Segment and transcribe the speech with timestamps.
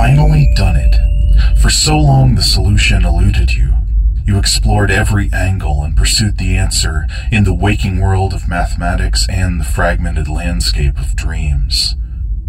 [0.00, 0.96] finally done it.
[1.58, 3.74] For so long, the solution eluded you.
[4.24, 9.60] You explored every angle and pursued the answer in the waking world of mathematics and
[9.60, 11.96] the fragmented landscape of dreams.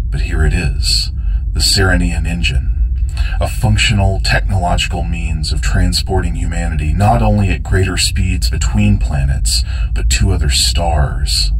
[0.08, 1.12] But here it is
[1.52, 3.04] the Serenian engine,
[3.38, 9.62] a functional technological means of transporting humanity not only at greater speeds between planets,
[9.94, 11.50] but to other stars.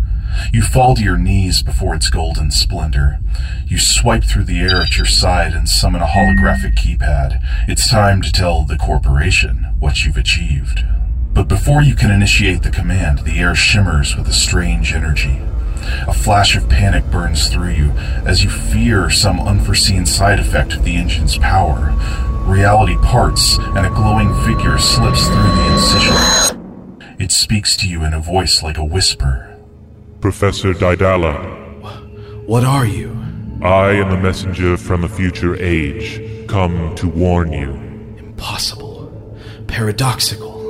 [0.52, 3.18] You fall to your knees before its golden splendor.
[3.66, 7.42] You swipe through the air at your side and summon a holographic keypad.
[7.68, 10.84] It's time to tell the corporation what you've achieved.
[11.32, 15.40] But before you can initiate the command, the air shimmers with a strange energy.
[16.06, 17.90] A flash of panic burns through you
[18.26, 21.96] as you fear some unforeseen side effect of the engine's power.
[22.44, 27.16] Reality parts and a glowing figure slips through the incision.
[27.18, 29.51] It speaks to you in a voice like a whisper.
[30.22, 31.34] Professor Daedala.
[32.46, 33.10] What are you?
[33.60, 37.70] I am a messenger from a future age, come to warn you.
[38.18, 39.10] Impossible.
[39.66, 40.62] Paradoxical.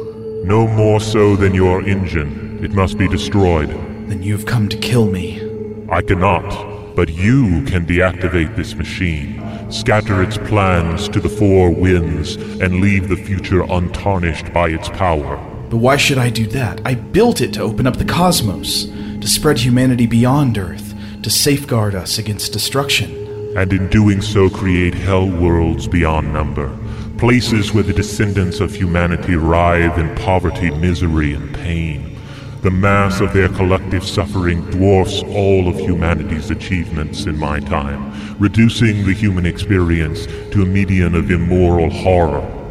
[0.47, 2.65] No more so than your engine.
[2.65, 3.69] It must be destroyed.
[4.09, 5.43] Then you've come to kill me.
[5.91, 9.39] I cannot, but you can deactivate this machine,
[9.71, 15.37] scatter its plans to the four winds, and leave the future untarnished by its power.
[15.69, 16.81] But why should I do that?
[16.87, 18.91] I built it to open up the cosmos
[19.23, 23.57] to spread humanity beyond Earth, to safeguard us against destruction.
[23.57, 26.77] And in doing so, create hell worlds beyond number,
[27.19, 32.19] places where the descendants of humanity writhe in poverty, misery, and pain.
[32.63, 39.07] The mass of their collective suffering dwarfs all of humanity's achievements in my time, reducing
[39.07, 42.62] the human experience to a median of immoral horror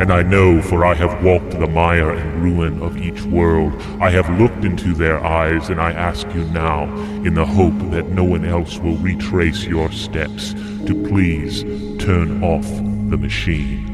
[0.00, 3.74] and I know, for I have walked the mire and ruin of each world.
[4.00, 6.84] I have looked into their eyes, and I ask you now,
[7.22, 10.54] in the hope that no one else will retrace your steps,
[10.86, 11.64] to please
[12.02, 12.66] turn off
[13.10, 13.86] the machine.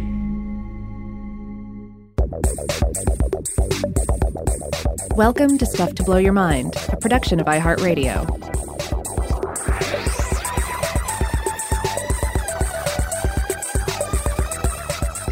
[5.17, 8.76] Welcome to Stuff to Blow Your Mind, a production of iHeartRadio.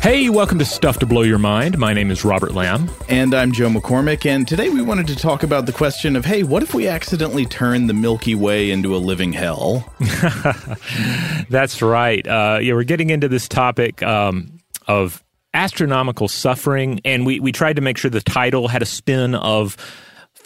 [0.04, 1.78] Hey, welcome to Stuff to Blow Your Mind.
[1.78, 2.90] My name is Robert Lamb.
[3.08, 4.26] And I'm Joe McCormick.
[4.26, 7.46] And today we wanted to talk about the question of hey, what if we accidentally
[7.46, 9.90] turn the Milky Way into a living hell?
[11.48, 12.28] That's right.
[12.28, 15.24] Uh, yeah, we're getting into this topic um, of
[15.54, 17.00] astronomical suffering.
[17.06, 19.78] And we, we tried to make sure the title had a spin of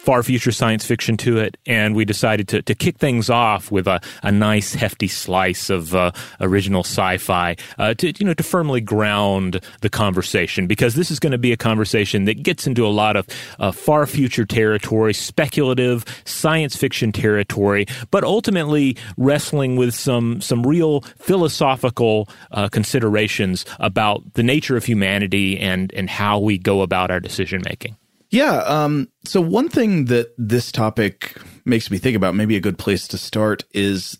[0.09, 3.85] far future science fiction to it, and we decided to, to kick things off with
[3.85, 6.11] a, a nice hefty slice of uh,
[6.41, 11.31] original sci-fi uh, to you know to firmly ground the conversation because this is going
[11.31, 13.27] to be a conversation that gets into a lot of
[13.59, 21.01] uh, far future territory, speculative science fiction territory, but ultimately wrestling with some some real
[21.19, 27.19] philosophical uh, considerations about the nature of humanity and and how we go about our
[27.19, 27.95] decision making.
[28.29, 28.57] Yeah.
[28.59, 31.35] Um, so one thing that this topic
[31.65, 34.19] makes me think about, maybe a good place to start, is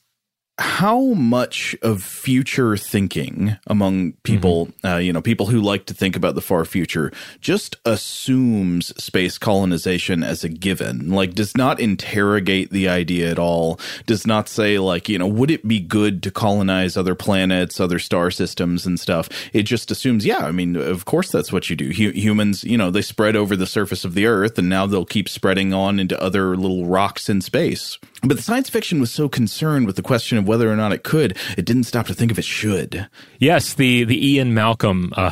[0.59, 4.88] how much of future thinking among people, mm-hmm.
[4.88, 9.38] uh, you know, people who like to think about the far future, just assumes space
[9.38, 14.77] colonization as a given, like does not interrogate the idea at all, does not say,
[14.79, 19.00] like, you know, would it be good to colonize other planets, other star systems and
[19.00, 19.29] stuff?
[19.53, 21.89] It just assumes, yeah, I mean, of course that's what you do.
[21.89, 25.06] H- humans, you know, they spread over the surface of the Earth and now they'll
[25.06, 27.97] keep spreading on into other little rocks in space.
[28.21, 31.04] But the science fiction was so concerned with the question of whether or not it
[31.04, 33.07] could, it didn't stop to think of it should.
[33.39, 35.31] Yes, the the Ian Malcolm uh,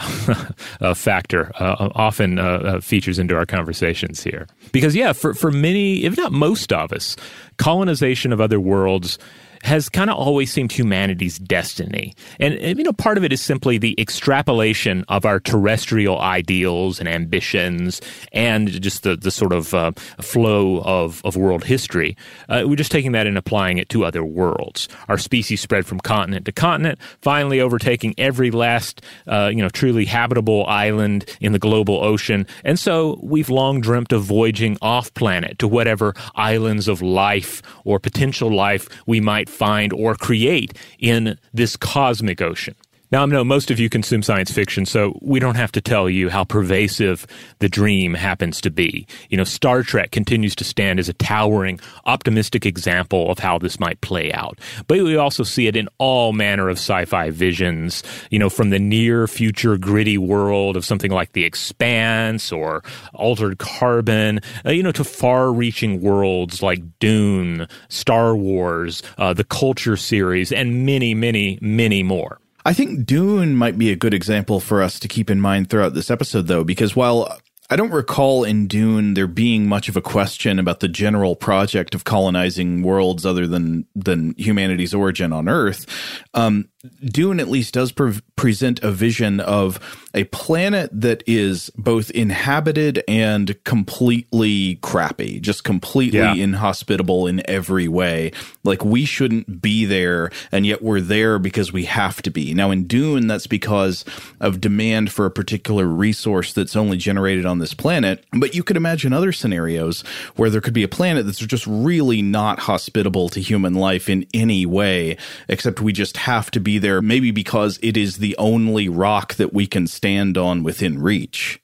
[0.82, 5.52] uh, factor uh, often uh, uh, features into our conversations here because yeah, for for
[5.52, 7.18] many, if not most of us,
[7.58, 9.20] colonization of other worlds
[9.68, 12.16] has kind of always seemed humanity's destiny.
[12.40, 17.10] And, you know, part of it is simply the extrapolation of our terrestrial ideals and
[17.10, 19.92] ambitions and just the, the sort of uh,
[20.22, 22.16] flow of, of world history.
[22.48, 24.88] Uh, we're just taking that and applying it to other worlds.
[25.10, 30.06] Our species spread from continent to continent, finally overtaking every last, uh, you know, truly
[30.06, 32.48] habitable island in the global ocean.
[32.64, 38.00] And so we've long dreamt of voyaging off planet to whatever islands of life or
[38.00, 42.76] potential life we might find or create in this cosmic ocean.
[43.10, 46.10] Now, I know most of you consume science fiction, so we don't have to tell
[46.10, 47.26] you how pervasive
[47.60, 49.08] the dream happens to be.
[49.30, 53.80] You know, Star Trek continues to stand as a towering, optimistic example of how this
[53.80, 54.60] might play out.
[54.88, 58.72] But we also see it in all manner of sci fi visions, you know, from
[58.72, 62.84] the near future gritty world of something like The Expanse or
[63.14, 69.46] Altered Carbon, uh, you know, to far reaching worlds like Dune, Star Wars, uh, the
[69.46, 72.42] Culture series, and many, many, many more.
[72.68, 75.94] I think Dune might be a good example for us to keep in mind throughout
[75.94, 80.02] this episode, though, because while I don't recall in Dune there being much of a
[80.02, 85.86] question about the general project of colonizing worlds other than than humanity's origin on Earth.
[86.34, 86.68] Um,
[87.04, 89.80] Dune at least does pre- present a vision of
[90.14, 96.36] a planet that is both inhabited and completely crappy, just completely yeah.
[96.36, 98.32] inhospitable in every way.
[98.64, 102.54] Like we shouldn't be there, and yet we're there because we have to be.
[102.54, 104.06] Now, in Dune, that's because
[104.40, 108.24] of demand for a particular resource that's only generated on this planet.
[108.34, 110.02] But you could imagine other scenarios
[110.36, 114.28] where there could be a planet that's just really not hospitable to human life in
[114.32, 118.90] any way, except we just have to be there, maybe because it is the only
[118.90, 121.62] rock that we can stand on within reach.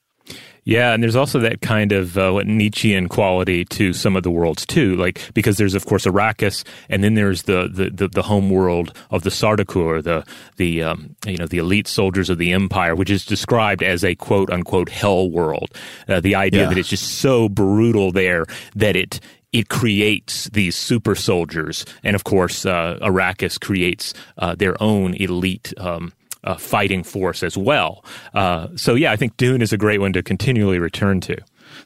[0.63, 4.31] Yeah, and there's also that kind of uh, what Nietzschean quality to some of the
[4.31, 8.21] worlds too, like because there's of course Arrakis, and then there's the the, the, the
[8.21, 10.23] home world of the Sardaukar, the
[10.55, 14.15] the um, you know the elite soldiers of the Empire, which is described as a
[14.15, 15.69] quote unquote hell world.
[16.07, 16.69] Uh, the idea yeah.
[16.69, 19.19] that it's just so brutal there that it
[19.53, 25.73] it creates these super soldiers, and of course, uh, Arrakis creates uh, their own elite.
[25.77, 26.13] Um,
[26.45, 28.03] uh, fighting force as well.
[28.33, 31.37] Uh, so yeah, I think Dune is a great one to continually return to.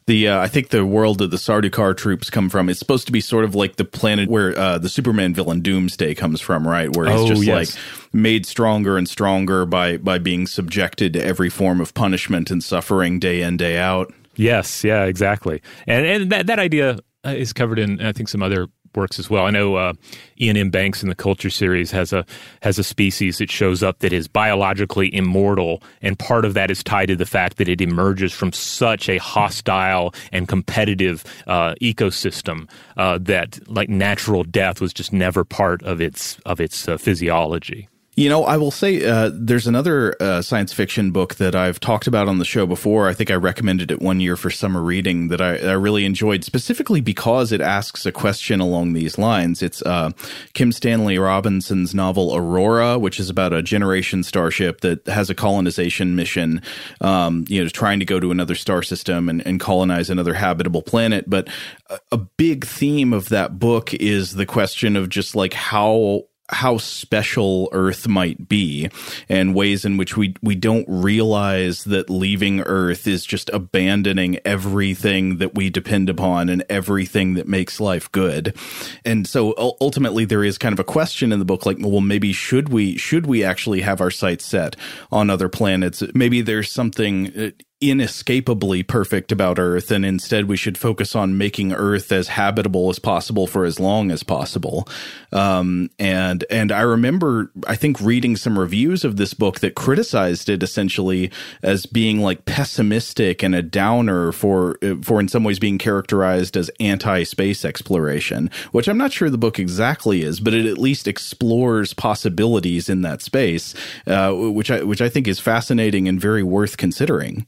[0.06, 3.12] The uh, I think the world that the Sardaukar troops come from is supposed to
[3.12, 6.94] be sort of like the planet where uh, the Superman villain Doomsday comes from, right?
[6.96, 7.76] Where he's oh, just yes.
[7.76, 12.64] like made stronger and stronger by by being subjected to every form of punishment and
[12.64, 14.14] suffering day in day out.
[14.36, 15.62] Yes, yeah, exactly.
[15.86, 19.30] And and that that idea uh, is covered in I think some other works as
[19.30, 19.46] well.
[19.46, 19.94] I know uh,
[20.42, 20.70] Iain M.
[20.70, 22.26] Banks in the Culture series has a
[22.62, 26.84] has a species that shows up that is biologically immortal, and part of that is
[26.84, 32.70] tied to the fact that it emerges from such a hostile and competitive uh, ecosystem
[32.98, 37.88] uh, that like natural death was just never part of its of its uh, physiology.
[38.18, 42.08] You know, I will say uh, there's another uh, science fiction book that I've talked
[42.08, 43.08] about on the show before.
[43.08, 46.44] I think I recommended it one year for summer reading that I, I really enjoyed,
[46.44, 49.62] specifically because it asks a question along these lines.
[49.62, 50.14] It's uh,
[50.54, 56.16] Kim Stanley Robinson's novel Aurora, which is about a generation starship that has a colonization
[56.16, 56.64] mission,
[57.02, 60.82] um, you know, trying to go to another star system and, and colonize another habitable
[60.82, 61.30] planet.
[61.30, 61.50] But
[61.88, 66.78] a, a big theme of that book is the question of just like how how
[66.78, 68.90] special Earth might be
[69.28, 75.38] and ways in which we we don't realize that leaving Earth is just abandoning everything
[75.38, 78.56] that we depend upon and everything that makes life good.
[79.04, 82.32] And so ultimately there is kind of a question in the book like well maybe
[82.34, 84.76] should we should we actually have our sights set
[85.12, 86.02] on other planets?
[86.14, 91.74] Maybe there's something uh, inescapably perfect about Earth, and instead we should focus on making
[91.74, 94.88] Earth as habitable as possible for as long as possible.
[95.32, 100.50] Um, and and I remember I think reading some reviews of this book that criticized
[100.50, 101.32] it essentially
[101.62, 106.72] as being like pessimistic and a downer for for in some ways being characterized as
[106.80, 111.08] anti space exploration, which I'm not sure the book exactly is, but it at least
[111.08, 113.76] explores possibilities in that space,
[114.08, 117.46] uh, which I which I think is fascinating and very worth considering.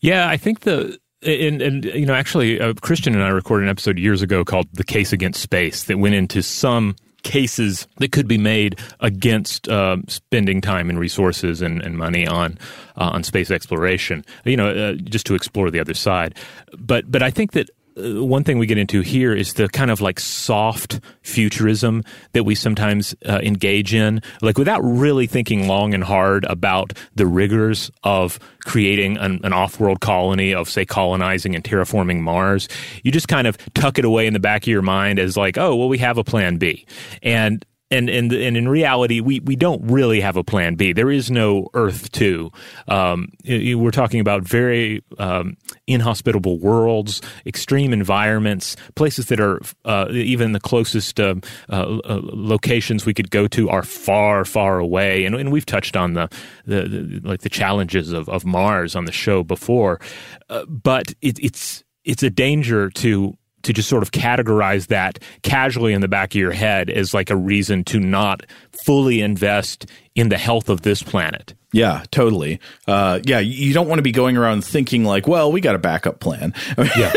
[0.00, 3.70] Yeah, I think the and, and you know actually uh, Christian and I recorded an
[3.70, 8.26] episode years ago called "The Case Against Space" that went into some cases that could
[8.26, 12.58] be made against uh, spending time and resources and, and money on
[12.96, 14.24] uh, on space exploration.
[14.44, 16.36] You know, uh, just to explore the other side.
[16.76, 20.00] But but I think that one thing we get into here is the kind of
[20.00, 26.04] like soft futurism that we sometimes uh, engage in, like without really thinking long and
[26.04, 31.64] hard about the rigors of creating an, an off world colony, of say colonizing and
[31.64, 32.68] terraforming Mars.
[33.02, 35.58] You just kind of tuck it away in the back of your mind as like,
[35.58, 36.86] oh, well, we have a plan B.
[37.22, 40.92] And and and and in reality, we we don't really have a plan B.
[40.92, 42.50] There is no Earth two.
[42.88, 45.56] Um, we're talking about very um,
[45.86, 51.34] inhospitable worlds, extreme environments, places that are uh, even the closest uh,
[51.68, 55.24] uh, locations we could go to are far, far away.
[55.24, 56.28] And, and we've touched on the,
[56.64, 60.00] the, the, like the challenges of, of Mars on the show before,
[60.48, 65.92] uh, but it, it's it's a danger to to just sort of categorize that casually
[65.92, 68.44] in the back of your head as like a reason to not
[68.84, 71.54] fully invest in the health of this planet.
[71.72, 72.60] Yeah, totally.
[72.86, 75.78] Uh, yeah, you don't want to be going around thinking like, well, we got a
[75.78, 76.54] backup plan.
[76.96, 77.12] Yeah.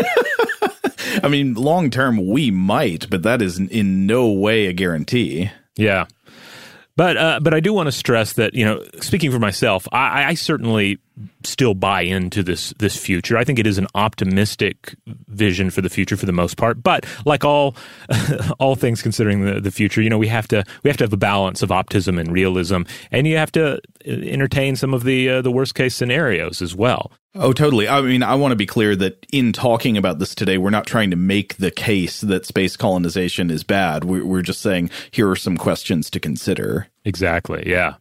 [1.24, 5.50] I mean, long term, we might, but that is in no way a guarantee.
[5.76, 6.06] Yeah.
[6.98, 10.26] But uh, but I do want to stress that you know, speaking for myself, I,
[10.26, 10.98] I certainly
[11.44, 13.38] still buy into this this future.
[13.38, 14.96] I think it is an optimistic
[15.28, 16.82] vision for the future for the most part.
[16.82, 17.76] But like all
[18.60, 21.14] all things considering the, the future, you know, we have to we have to have
[21.14, 25.42] a balance of optimism and realism, and you have to entertain some of the uh,
[25.42, 27.12] the worst case scenarios as well.
[27.38, 27.90] Oh, totally.
[27.90, 30.88] I mean, I want to be clear that in talking about this today, we're not
[30.88, 34.06] trying to make the case that space colonization is bad.
[34.06, 36.88] We're, just saying here are some questions to consider.
[37.04, 37.64] Exactly.
[37.66, 37.96] Yeah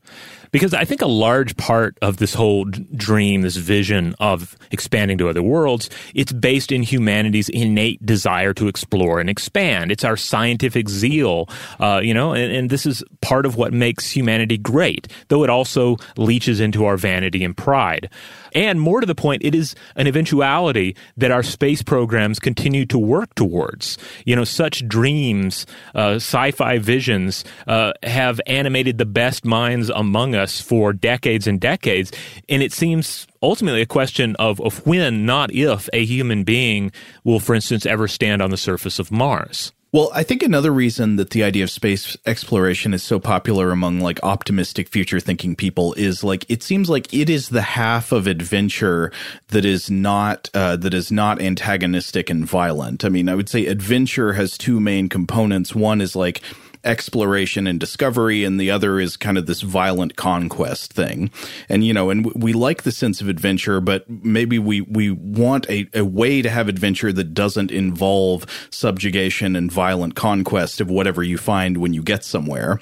[0.55, 5.29] because I think a large part of this whole dream, this vision of expanding to
[5.29, 9.91] other worlds, it's based in humanity's innate desire to explore and expand.
[9.91, 11.49] It's our scientific zeal,
[11.81, 15.51] uh, you know, and, and this is part of what makes humanity great, though it
[15.51, 18.09] also leaches into our vanity and pride.
[18.55, 22.99] And more to the point, it is an eventuality that our space programs continue to
[22.99, 23.99] work towards.
[24.25, 30.35] You know, such dreams, uh, sci fi visions uh, have animated the best minds among
[30.35, 32.13] us for decades and decades.
[32.49, 36.93] And it seems ultimately a question of, of when, not if, a human being
[37.25, 39.74] will, for instance, ever stand on the surface of Mars.
[39.95, 44.01] Well, I think another reason that the idea of space exploration is so popular among
[44.01, 48.27] like optimistic future thinking people is like it seems like it is the half of
[48.27, 49.13] adventure
[49.51, 53.05] that is not uh, that is not antagonistic and violent.
[53.05, 55.77] I mean, I would say adventure has two main components.
[55.77, 56.43] One is like
[56.85, 61.31] exploration and discovery, and the other is kind of this violent conquest thing.
[61.69, 65.69] And you know, and we like the sense of adventure, but maybe we we want
[65.69, 71.23] a, a way to have adventure that doesn't involve subjugation and violent conquest of whatever
[71.23, 72.79] you find when you get somewhere.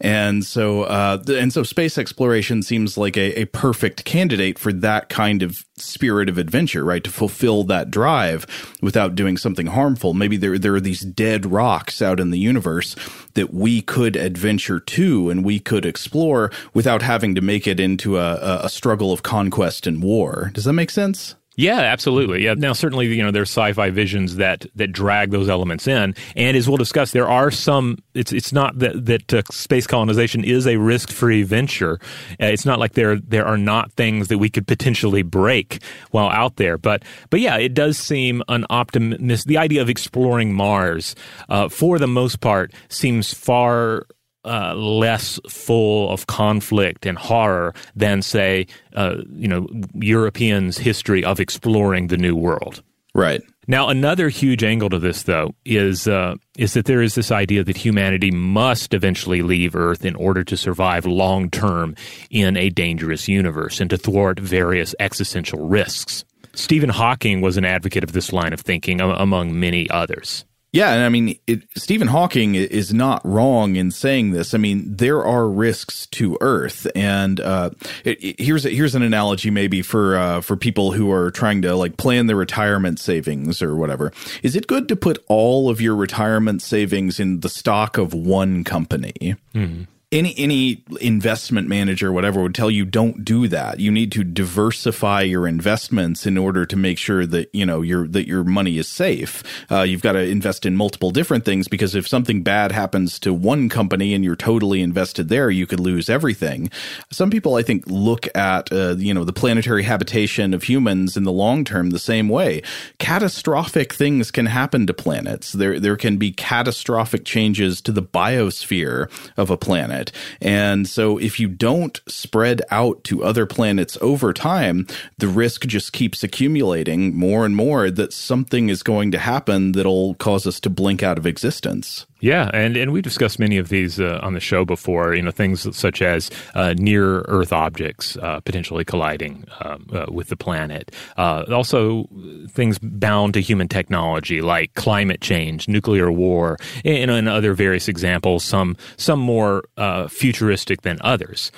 [0.00, 5.08] And so, uh, and so, space exploration seems like a, a perfect candidate for that
[5.08, 7.02] kind of spirit of adventure, right?
[7.04, 8.46] To fulfill that drive
[8.80, 10.14] without doing something harmful.
[10.14, 12.94] Maybe there there are these dead rocks out in the universe
[13.34, 18.16] that we could adventure to and we could explore without having to make it into
[18.18, 20.50] a, a struggle of conquest and war.
[20.54, 21.34] Does that make sense?
[21.56, 22.44] Yeah, absolutely.
[22.44, 22.54] Yeah.
[22.54, 26.68] Now, certainly, you know, there's sci-fi visions that that drag those elements in, and as
[26.68, 27.98] we'll discuss, there are some.
[28.14, 32.00] It's it's not that that uh, space colonization is a risk-free venture.
[32.40, 35.80] Uh, it's not like there there are not things that we could potentially break
[36.10, 36.76] while out there.
[36.76, 39.46] But but yeah, it does seem an optimist.
[39.46, 41.14] The idea of exploring Mars,
[41.48, 44.06] uh, for the most part, seems far
[44.44, 51.40] uh, less full of conflict and horror than, say, uh, you know, Europeans' history of
[51.40, 52.82] exploring the New World.
[53.14, 53.42] Right.
[53.66, 57.64] Now, another huge angle to this, though, is uh, is that there is this idea
[57.64, 61.94] that humanity must eventually leave Earth in order to survive long term
[62.28, 66.24] in a dangerous universe and to thwart various existential risks.
[66.54, 70.44] Stephen Hawking was an advocate of this line of thinking, among many others.
[70.74, 74.54] Yeah, and I mean, it, Stephen Hawking is not wrong in saying this.
[74.54, 77.70] I mean, there are risks to Earth, and uh,
[78.02, 81.62] it, it, here's a, here's an analogy maybe for uh, for people who are trying
[81.62, 84.12] to like plan their retirement savings or whatever.
[84.42, 88.64] Is it good to put all of your retirement savings in the stock of one
[88.64, 89.36] company?
[89.54, 93.80] Mm-hmm any any investment manager whatever would tell you don't do that.
[93.80, 98.06] You need to diversify your investments in order to make sure that you know your
[98.08, 99.42] that your money is safe.
[99.70, 103.34] Uh, you've got to invest in multiple different things because if something bad happens to
[103.34, 106.70] one company and you're totally invested there you could lose everything.
[107.10, 111.24] Some people i think look at uh, you know the planetary habitation of humans in
[111.24, 112.62] the long term the same way.
[112.98, 115.52] Catastrophic things can happen to planets.
[115.52, 120.12] There there can be catastrophic changes to the biosphere of a planet planet.
[120.40, 124.86] And so if you don't spread out to other planets over time,
[125.18, 130.14] the risk just keeps accumulating more and more that something is going to happen that'll
[130.14, 132.06] cause us to blink out of existence.
[132.24, 135.14] Yeah, and, and we've discussed many of these uh, on the show before.
[135.14, 140.28] You know, things such as uh, near Earth objects uh, potentially colliding um, uh, with
[140.28, 140.90] the planet.
[141.18, 142.08] Uh, also,
[142.48, 148.42] things bound to human technology like climate change, nuclear war, and, and other various examples.
[148.42, 151.52] Some some more uh, futuristic than others.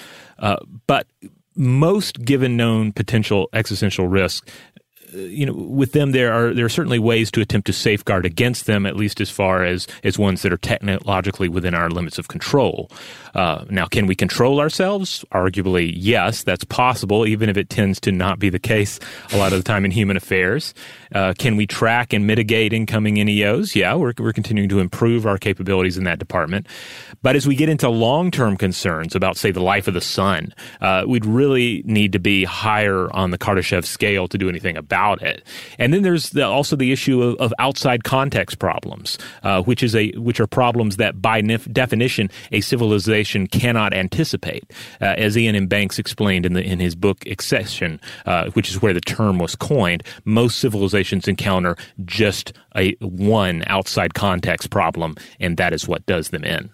[0.88, 1.06] but
[1.54, 4.42] most given known potential existential risks
[5.16, 8.66] you know, with them, there are there are certainly ways to attempt to safeguard against
[8.66, 12.28] them, at least as far as as ones that are technologically within our limits of
[12.28, 12.90] control.
[13.34, 15.24] Uh, now, can we control ourselves?
[15.32, 18.98] Arguably, yes, that's possible, even if it tends to not be the case
[19.32, 20.72] a lot of the time in human affairs.
[21.14, 23.74] Uh, can we track and mitigate incoming NEOs?
[23.74, 26.66] Yeah, we're we're continuing to improve our capabilities in that department.
[27.22, 30.54] But as we get into long term concerns about, say, the life of the sun,
[30.80, 35.05] uh, we'd really need to be higher on the Kardashev scale to do anything about
[35.06, 35.46] about it.
[35.78, 39.94] And then there's the, also the issue of, of, outside context problems, uh, which is
[39.94, 44.64] a which are problems that by nef- definition a civilization cannot anticipate,
[45.00, 45.66] uh, as Iain M.
[45.66, 49.54] Banks explained in the in his book Excession, uh, which is where the term was
[49.54, 50.02] coined.
[50.24, 56.44] Most civilizations encounter just a one outside context problem, and that is what does them
[56.44, 56.70] in.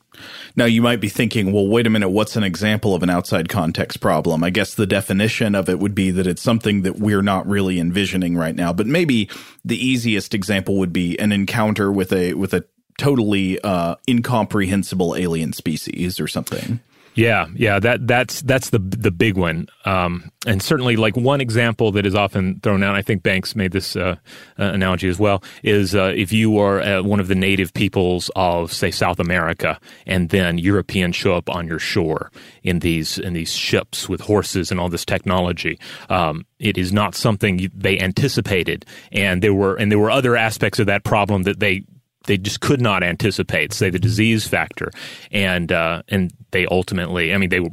[0.57, 3.49] Now, you might be thinking, well, wait a minute, what's an example of an outside
[3.49, 4.45] context problem?
[4.45, 7.81] I guess the definition of it would be that it's something that we're not really
[7.81, 8.73] envisioning right now.
[8.73, 9.31] But maybe
[9.65, 12.65] the easiest example would be an encounter with a with a
[12.99, 16.81] totally uh, incomprehensible alien species or something.
[17.15, 21.93] Yeah, yeah, that that's that's the the big one, um, and certainly like one example
[21.93, 22.95] that is often thrown out.
[22.95, 24.17] I think Banks made this uh,
[24.59, 25.43] uh, analogy as well.
[25.63, 29.79] Is uh, if you are uh, one of the native peoples of say South America,
[30.07, 32.31] and then Europeans show up on your shore
[32.63, 35.79] in these in these ships with horses and all this technology.
[36.09, 40.79] Um, it is not something they anticipated, and there were and there were other aspects
[40.79, 41.85] of that problem that they
[42.25, 44.91] they just could not anticipate, say the disease factor,
[45.31, 47.69] and uh, and they ultimately, I mean, they.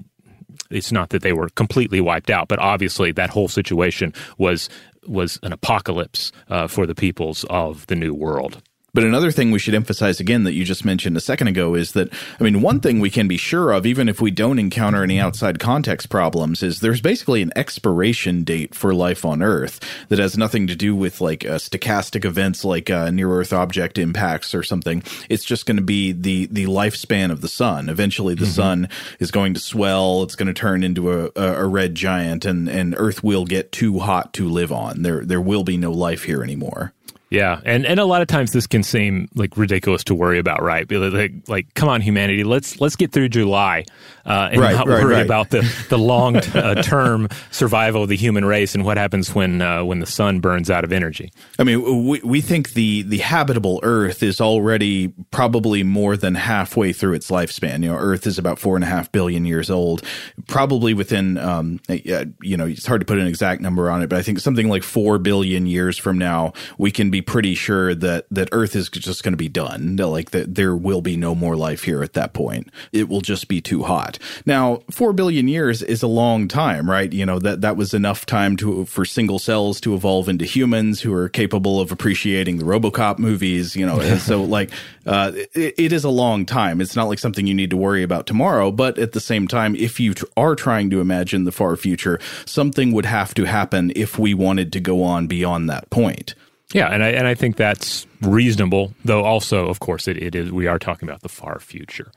[0.72, 4.70] It's not that they were completely wiped out, but obviously that whole situation was
[5.08, 8.62] was an apocalypse uh, for the peoples of the New World.
[9.00, 11.94] But another thing we should emphasize again that you just mentioned a second ago is
[11.94, 15.04] that, I mean, one thing we can be sure of, even if we don't encounter
[15.04, 20.20] any outside context problems, is there's basically an expiration date for life on Earth that
[20.20, 24.54] has nothing to do with like uh, stochastic events like uh, near Earth object impacts
[24.54, 25.02] or something.
[25.30, 27.88] It's just going to be the, the lifespan of the sun.
[27.88, 28.52] Eventually, the mm-hmm.
[28.52, 28.90] sun
[29.22, 30.24] is going to swell.
[30.24, 33.72] It's going to turn into a, a, a red giant and, and Earth will get
[33.72, 35.04] too hot to live on.
[35.04, 36.92] There, there will be no life here anymore.
[37.30, 40.64] Yeah, and and a lot of times this can seem like ridiculous to worry about,
[40.64, 40.90] right?
[40.90, 43.86] Like, like come on, humanity, let's let's get through July
[44.26, 45.26] uh, and right, not right, worry right.
[45.26, 49.62] about the the long uh, term survival of the human race and what happens when
[49.62, 51.32] uh, when the sun burns out of energy.
[51.58, 56.94] I mean, we we think the the habitable Earth is already probably more than halfway
[56.94, 57.84] through its lifespan.
[57.84, 60.04] You know, Earth is about four and a half billion years old.
[60.48, 64.20] Probably within, um, you know, it's hard to put an exact number on it, but
[64.20, 67.94] I think something like four billion years from now, we can be be pretty sure
[67.96, 69.96] that that Earth is just going to be done.
[69.98, 72.70] Like that there will be no more life here at that point.
[72.92, 74.18] It will just be too hot.
[74.46, 77.12] Now, four billion years is a long time, right?
[77.12, 81.02] You know that that was enough time to for single cells to evolve into humans
[81.02, 83.76] who are capable of appreciating the RoboCop movies.
[83.76, 84.72] You know, so like
[85.06, 86.82] uh, it, it is a long time.
[86.82, 88.72] It's not like something you need to worry about tomorrow.
[88.72, 92.20] But at the same time, if you t- are trying to imagine the far future,
[92.46, 96.36] something would have to happen if we wanted to go on beyond that point.
[96.74, 99.24] Yeah, and I and I think that's reasonable, though.
[99.24, 100.52] Also, of course, it, it is.
[100.52, 102.12] We are talking about the far future.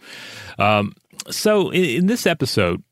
[0.58, 0.94] Um,
[1.30, 2.82] so, in, in this episode,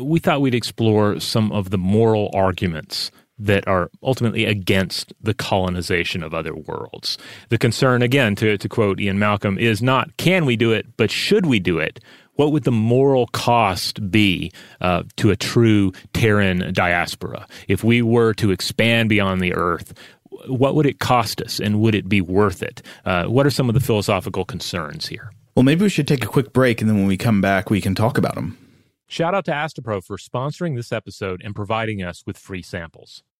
[0.00, 6.22] we thought we'd explore some of the moral arguments that are ultimately against the colonization
[6.22, 7.18] of other worlds.
[7.50, 11.10] The concern, again, to, to quote Ian Malcolm, is not can we do it, but
[11.10, 12.00] should we do it?
[12.34, 14.52] What would the moral cost be
[14.82, 19.94] uh, to a true Terran diaspora if we were to expand beyond the Earth?
[20.46, 22.82] What would it cost us, and would it be worth it?
[23.04, 25.32] Uh, what are some of the philosophical concerns here?
[25.54, 27.80] Well, maybe we should take a quick break, and then when we come back, we
[27.80, 28.58] can talk about them.
[29.08, 33.22] Shout out to Astepro for sponsoring this episode and providing us with free samples.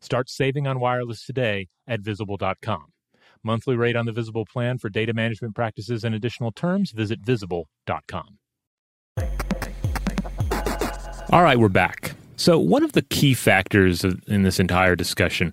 [0.00, 2.86] Start saving on wireless today at visible.com.
[3.44, 8.38] Monthly rate on the Visible plan for data management practices and additional terms, visit visible.com.
[11.30, 12.12] All right, we're back.
[12.36, 15.52] So, one of the key factors in this entire discussion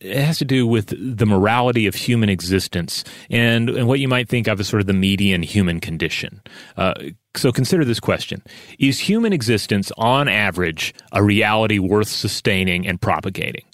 [0.00, 4.28] it has to do with the morality of human existence and, and what you might
[4.28, 6.42] think of as sort of the median human condition.
[6.76, 6.94] Uh,
[7.34, 8.42] so consider this question
[8.78, 13.64] Is human existence, on average, a reality worth sustaining and propagating?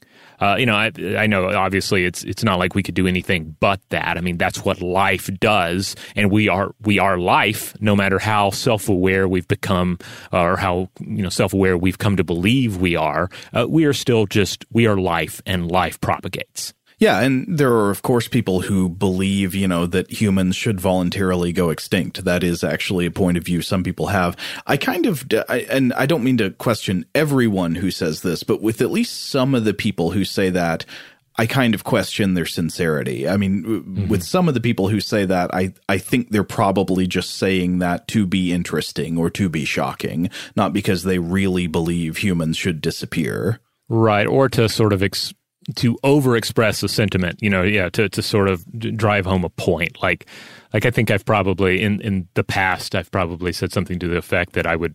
[0.40, 3.56] Uh, you know, I, I know obviously it's it's not like we could do anything
[3.60, 4.16] but that.
[4.16, 8.50] I mean, that's what life does, and we are we are life, no matter how
[8.50, 9.98] self aware we've become
[10.32, 13.28] or how you know self aware we've come to believe we are.
[13.52, 16.74] Uh, we are still just we are life, and life propagates.
[17.00, 21.50] Yeah, and there are of course people who believe, you know, that humans should voluntarily
[21.50, 22.24] go extinct.
[22.24, 24.36] That is actually a point of view some people have.
[24.66, 28.60] I kind of I, and I don't mean to question everyone who says this, but
[28.60, 30.84] with at least some of the people who say that
[31.36, 33.26] I kind of question their sincerity.
[33.26, 34.08] I mean, mm-hmm.
[34.08, 37.78] with some of the people who say that, I, I think they're probably just saying
[37.78, 42.82] that to be interesting or to be shocking, not because they really believe humans should
[42.82, 43.58] disappear.
[43.88, 44.26] Right.
[44.26, 45.32] Or to sort of ex-
[45.76, 48.64] to overexpress a sentiment, you know, yeah, to, to sort of
[48.96, 50.02] drive home a point.
[50.02, 50.26] Like,
[50.72, 54.16] like I think I've probably in, in the past I've probably said something to the
[54.16, 54.94] effect that I would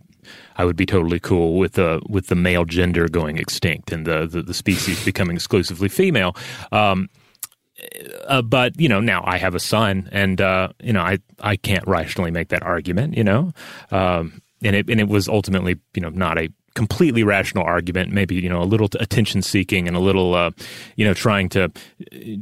[0.57, 4.25] I would be totally cool with the with the male gender going extinct and the
[4.25, 6.35] the, the species becoming exclusively female.
[6.71, 7.09] Um,
[8.27, 11.57] uh, but you know now I have a son, and uh, you know I I
[11.57, 13.15] can't rationally make that argument.
[13.17, 13.53] You know,
[13.91, 18.35] um, and it and it was ultimately you know not a completely rational argument, maybe
[18.35, 20.51] you know a little attention seeking and a little uh,
[20.95, 21.71] you know trying to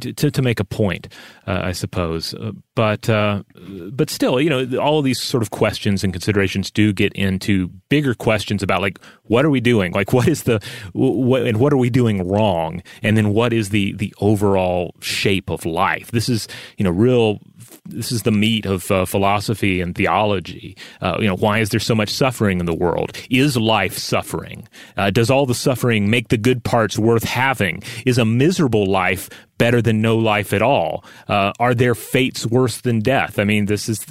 [0.02, 1.08] to, to make a point,
[1.48, 2.34] uh, I suppose.
[2.34, 3.44] Uh, but uh,
[3.92, 8.14] but still, you know, all these sort of questions and considerations do get into bigger
[8.14, 10.62] questions about like what are we doing, like what is the
[10.94, 15.50] what and what are we doing wrong, and then what is the the overall shape
[15.50, 16.12] of life.
[16.12, 17.40] This is you know real
[17.86, 20.78] this is the meat of uh, philosophy and theology.
[21.02, 23.18] Uh, you know, why is there so much suffering in the world?
[23.30, 24.68] Is life suffering?
[24.96, 27.84] Uh, does all the suffering make the good parts worth having?
[28.06, 29.30] Is a miserable life
[29.64, 31.06] better than no life at all?
[31.30, 33.40] Uh, are their fates worse than death?
[33.40, 34.06] I mean, this is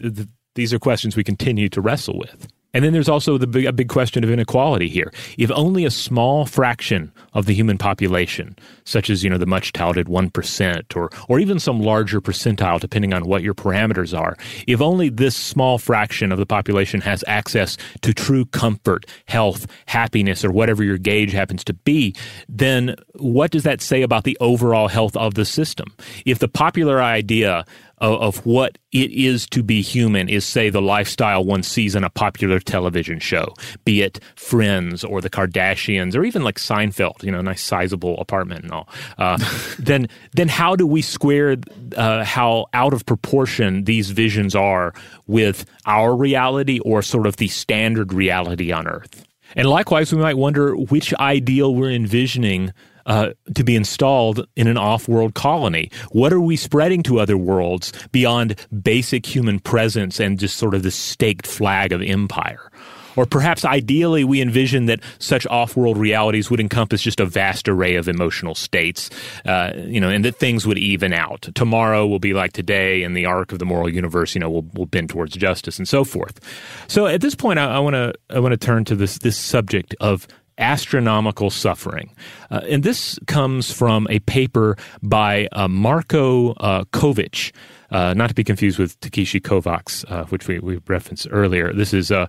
[0.54, 2.48] these are questions we continue to wrestle with.
[2.74, 5.12] And then there's also the big, a big question of inequality here.
[5.36, 9.72] If only a small fraction of the human population, such as you know the much
[9.72, 14.36] touted one percent, or or even some larger percentile, depending on what your parameters are,
[14.66, 20.44] if only this small fraction of the population has access to true comfort, health, happiness,
[20.44, 22.14] or whatever your gauge happens to be,
[22.48, 25.94] then what does that say about the overall health of the system?
[26.24, 27.64] If the popular idea
[28.02, 32.02] of, of, what it is to be human is, say, the lifestyle one sees in
[32.02, 37.30] a popular television show, be it Friends or the Kardashians or even like Seinfeld, you
[37.30, 38.88] know, nice sizable apartment and all.
[39.18, 39.38] Uh,
[39.78, 41.56] then, then how do we square
[41.96, 44.92] uh, how out of proportion these visions are
[45.28, 49.24] with our reality or sort of the standard reality on Earth?
[49.54, 52.72] And likewise, we might wonder which ideal we're envisioning
[53.06, 55.90] uh, to be installed in an off world colony?
[56.10, 60.82] What are we spreading to other worlds beyond basic human presence and just sort of
[60.82, 62.70] the staked flag of empire?
[63.16, 67.68] Or perhaps ideally, we envision that such off world realities would encompass just a vast
[67.68, 69.10] array of emotional states,
[69.44, 71.48] uh, you know, and that things would even out.
[71.54, 74.66] Tomorrow will be like today, and the arc of the moral universe, you know, will,
[74.74, 76.40] will bend towards justice and so forth.
[76.88, 79.94] So at this point, I want to I want to turn to this this subject
[80.00, 80.26] of
[80.58, 82.14] astronomical suffering.
[82.50, 87.52] Uh, and this comes from a paper by uh, Marko uh, Kovic.
[87.90, 91.72] Uh, not to be confused with Takeshi Kovacs, uh, which we, we referenced earlier.
[91.72, 92.26] This is uh,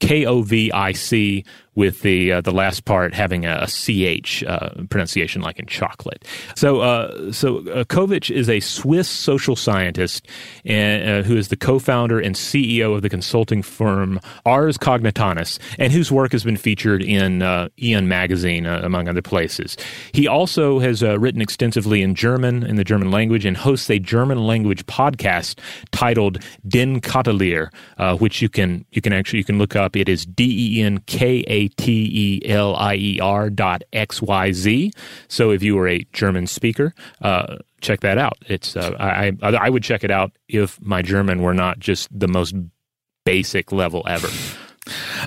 [0.00, 1.44] K O V I C
[1.78, 6.24] with the uh, the last part having a, ch uh, pronunciation like in chocolate.
[6.56, 10.26] So uh, so uh, Kovic is a Swiss social scientist
[10.64, 15.92] and, uh, who is the co-founder and CEO of the consulting firm Ars Cognitionis, and
[15.92, 19.76] whose work has been featured in uh, Aeon magazine among other places.
[20.12, 24.46] He also has written extensively in German in the German language and hosts a German
[24.46, 25.60] language podcast
[25.92, 27.70] titled Denkatelier,
[28.18, 29.94] which you can you can actually you can look up.
[29.94, 34.20] It is D E N K A T E L I E R dot X
[34.22, 34.92] Y Z.
[35.28, 38.38] So if you were a German speaker, uh, check that out.
[38.46, 42.28] It's uh, I I would check it out if my German were not just the
[42.28, 42.54] most
[43.24, 44.28] basic level ever.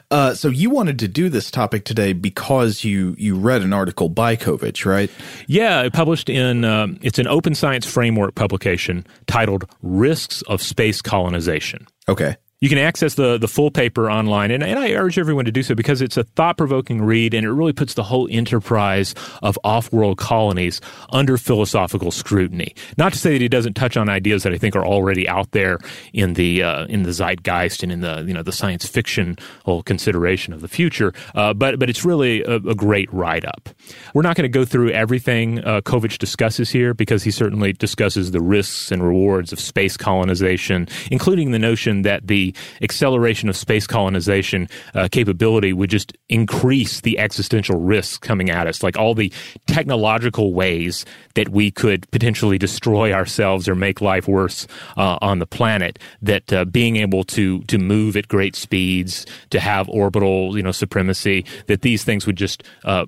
[0.09, 4.09] Uh, so you wanted to do this topic today because you you read an article
[4.09, 5.09] by Kovic, right?
[5.47, 11.01] Yeah, it published in um, it's an open science framework publication titled "Risks of Space
[11.01, 12.35] Colonization." Okay.
[12.61, 15.63] You can access the, the full paper online, and, and I urge everyone to do
[15.63, 19.57] so because it's a thought provoking read and it really puts the whole enterprise of
[19.63, 22.75] off world colonies under philosophical scrutiny.
[22.99, 25.49] Not to say that he doesn't touch on ideas that I think are already out
[25.53, 25.79] there
[26.13, 29.39] in the uh, in the zeitgeist and in the you know the science fiction
[29.85, 33.69] consideration of the future, uh, but but it's really a, a great write up.
[34.13, 38.29] We're not going to go through everything uh, Kovic discusses here because he certainly discusses
[38.29, 42.50] the risks and rewards of space colonization, including the notion that the
[42.81, 48.83] acceleration of space colonization uh, capability would just increase the existential risks coming at us,
[48.83, 49.31] like all the
[49.67, 55.47] technological ways that we could potentially destroy ourselves or make life worse uh, on the
[55.47, 55.99] planet.
[56.21, 60.71] That uh, being able to to move at great speeds, to have orbital you know
[60.71, 63.05] supremacy, that these things would just uh,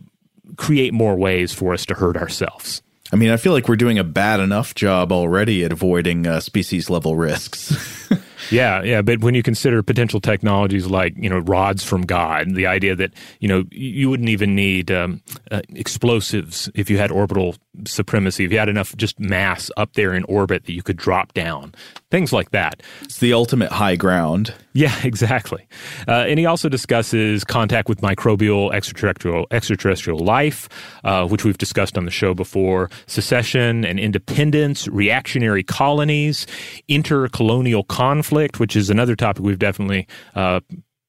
[0.58, 2.82] create more ways for us to hurt ourselves.
[3.12, 6.40] I mean, I feel like we're doing a bad enough job already at avoiding uh,
[6.40, 7.76] species level risks.
[8.52, 12.68] Yeah, yeah, but when you consider potential technologies like you know rods from God, the
[12.68, 17.56] idea that you know you wouldn't even need um, uh, explosives if you had orbital
[17.86, 21.34] supremacy, if you had enough just mass up there in orbit that you could drop
[21.34, 21.74] down,
[22.12, 22.82] things like that.
[23.02, 24.54] It's the ultimate high ground.
[24.74, 25.68] Yeah, exactly.
[26.08, 30.70] Uh, and he also discusses contact with microbial extraterrestrial extraterrestrial life,
[31.04, 36.46] uh, which we've discussed on the show before, secession and independence, reactionary colonies,
[36.90, 40.60] intercolonial conflict, which is another topic we've definitely uh,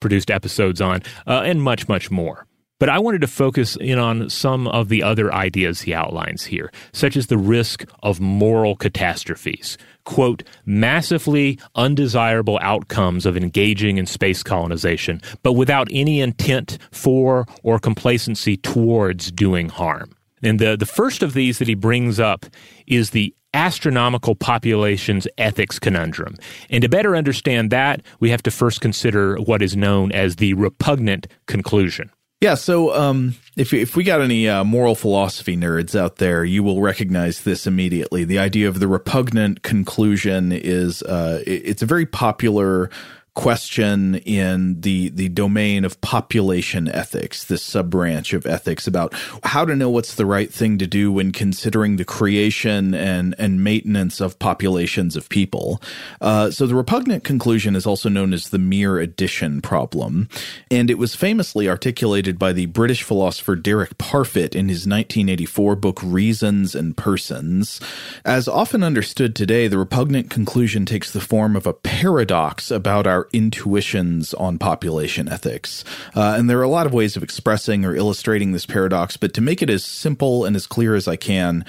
[0.01, 2.47] produced episodes on, uh, and much, much more.
[2.81, 6.73] But I wanted to focus in on some of the other ideas he outlines here,
[6.93, 9.79] such as the risk of moral catastrophes.
[10.05, 17.79] Quote, massively undesirable outcomes of engaging in space colonization, but without any intent for or
[17.79, 20.11] complacency towards doing harm.
[20.43, 22.45] And the, the first of these that he brings up
[22.87, 26.35] is the astronomical populations ethics conundrum.
[26.69, 30.55] And to better understand that, we have to first consider what is known as the
[30.55, 32.11] repugnant conclusion.
[32.41, 36.63] Yeah, so um, if if we got any uh, moral philosophy nerds out there, you
[36.63, 38.25] will recognize this immediately.
[38.25, 42.91] The idea of the repugnant conclusion is uh, it's a very popular
[43.35, 49.65] question in the the domain of population ethics, this sub branch of ethics about how
[49.65, 54.21] to know what's the right thing to do when considering the creation and and maintenance
[54.21, 55.83] of populations of people.
[56.21, 60.29] Uh, so the repugnant conclusion is also known as the mere addition problem,
[60.71, 66.01] and it was famously articulated by the British philosopher Derek Parfit in his 1984 book
[66.03, 67.81] Reasons and Persons.
[68.25, 73.24] As often understood today, the repugnant conclusion takes the form of a paradox about our
[73.33, 75.85] intuitions on population ethics.
[76.15, 79.33] Uh, and there are a lot of ways of expressing or illustrating this paradox, but
[79.35, 81.65] to make it as simple and as clear as I can,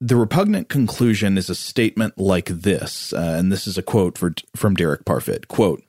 [0.00, 4.34] the repugnant conclusion is a statement like this, uh, and this is a quote for,
[4.56, 5.46] from Derek Parfit.
[5.46, 5.82] Quote,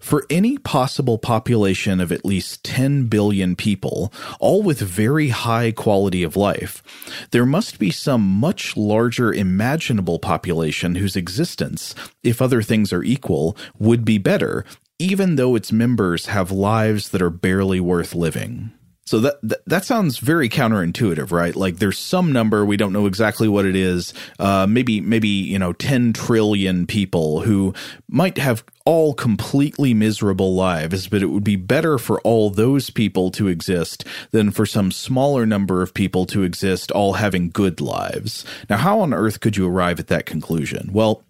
[0.00, 6.22] for any possible population of at least 10 billion people, all with very high quality
[6.22, 6.82] of life,
[7.30, 13.56] there must be some much larger imaginable population whose existence, if other things are equal,
[13.78, 14.64] would be better,
[14.98, 18.72] even though its members have lives that are barely worth living.
[19.08, 21.56] So that, that, that sounds very counterintuitive, right?
[21.56, 24.12] Like there's some number we don't know exactly what it is.
[24.38, 27.72] Uh, maybe maybe you know 10 trillion people who
[28.06, 33.30] might have all completely miserable lives, but it would be better for all those people
[33.30, 38.44] to exist than for some smaller number of people to exist, all having good lives.
[38.68, 40.90] Now, how on earth could you arrive at that conclusion?
[40.92, 41.22] Well,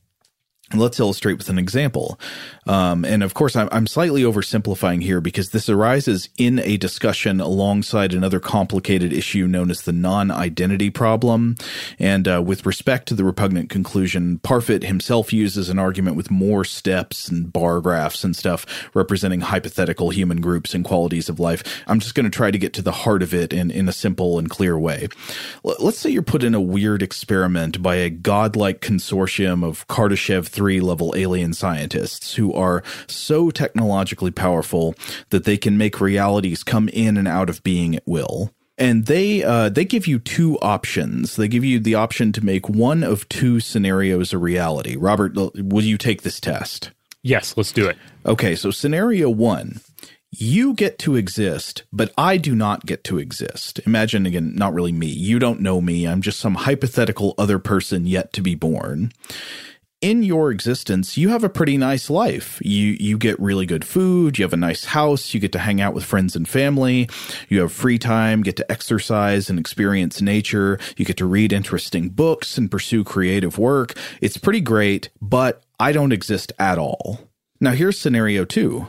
[0.75, 2.21] Let's illustrate with an example.
[2.67, 7.41] Um, and of course, I'm, I'm, slightly oversimplifying here because this arises in a discussion
[7.41, 11.57] alongside another complicated issue known as the non identity problem.
[11.99, 16.67] And uh, with respect to the repugnant conclusion, Parfit himself uses an argument with more
[16.67, 21.83] steps and bar graphs and stuff representing hypothetical human groups and qualities of life.
[21.87, 23.93] I'm just going to try to get to the heart of it in, in a
[23.93, 25.09] simple and clear way.
[25.65, 30.58] L- let's say you're put in a weird experiment by a godlike consortium of Kardashev
[30.59, 34.93] 3 level alien scientists who are so technologically powerful
[35.31, 39.43] that they can make realities come in and out of being at will and they
[39.43, 41.37] uh, they give you two options.
[41.37, 44.97] They give you the option to make one of two scenarios a reality.
[44.97, 46.93] Robert, will you take this test?
[47.23, 47.97] Yes, let's do it.
[48.25, 49.81] Okay, so scenario one.
[50.31, 53.81] You get to exist, but I do not get to exist.
[53.87, 55.07] Imagine again, not really me.
[55.07, 56.07] You don't know me.
[56.07, 59.11] I'm just some hypothetical other person yet to be born
[60.01, 62.61] in your existence, you have a pretty nice life.
[62.63, 65.81] You you get really good food, you have a nice house, you get to hang
[65.81, 67.09] out with friends and family,
[67.49, 72.11] you have free time, get to exercise and experience nature, you get to read interesting
[72.11, 73.99] books and pursue creative work.
[74.21, 77.21] It's pretty great, but I don't exist at all.
[77.61, 78.87] Now here's scenario 2.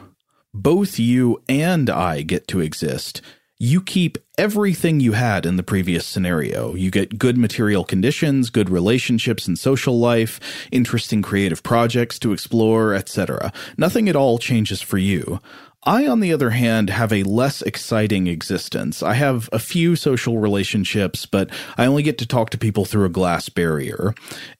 [0.53, 3.21] Both you and I get to exist
[3.61, 6.75] you keep everything you had in the previous scenario.
[6.75, 10.39] You get good material conditions, good relationships and social life,
[10.71, 13.51] interesting creative projects to explore, etc.
[13.77, 15.41] Nothing at all changes for you.
[15.85, 19.01] I, on the other hand, have a less exciting existence.
[19.01, 23.05] I have a few social relationships, but I only get to talk to people through
[23.05, 24.13] a glass barrier.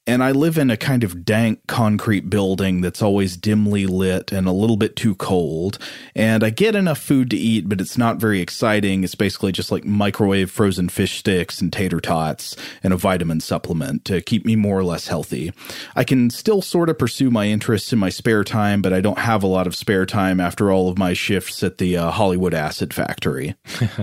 [0.07, 4.47] And I live in a kind of dank concrete building that's always dimly lit and
[4.47, 5.77] a little bit too cold.
[6.15, 9.03] And I get enough food to eat, but it's not very exciting.
[9.03, 14.03] It's basically just like microwave frozen fish sticks and tater tots and a vitamin supplement
[14.05, 15.51] to keep me more or less healthy.
[15.95, 19.19] I can still sort of pursue my interests in my spare time, but I don't
[19.19, 22.11] have a lot of spare time after all of my my shifts at the uh,
[22.11, 23.55] Hollywood Acid Factory.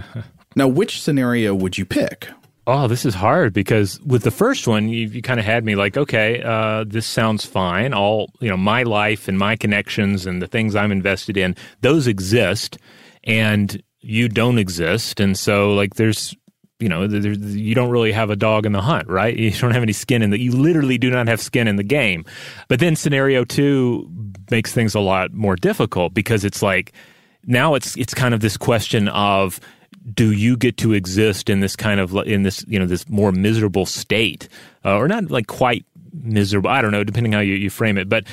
[0.56, 2.28] now, which scenario would you pick?
[2.66, 5.76] Oh, this is hard because with the first one, you, you kind of had me
[5.76, 7.94] like, okay, uh, this sounds fine.
[7.94, 12.08] All you know, my life and my connections and the things I'm invested in, those
[12.08, 12.76] exist,
[13.22, 16.34] and you don't exist, and so like, there's
[16.78, 19.36] you know, you don't really have a dog in the hunt, right?
[19.46, 21.82] You don't have any skin in the, you literally do not have skin in the
[21.82, 22.24] game.
[22.68, 24.10] But then scenario two
[24.50, 26.92] makes things a lot more difficult because it's like,
[27.44, 29.60] now it's, it's kind of this question of,
[30.14, 33.32] do you get to exist in this kind of, in this, you know, this more
[33.32, 34.48] miserable state,
[34.84, 35.84] uh, or not like quite
[36.22, 36.70] miserable.
[36.70, 38.08] I don't know, depending how you, you frame it.
[38.08, 38.24] But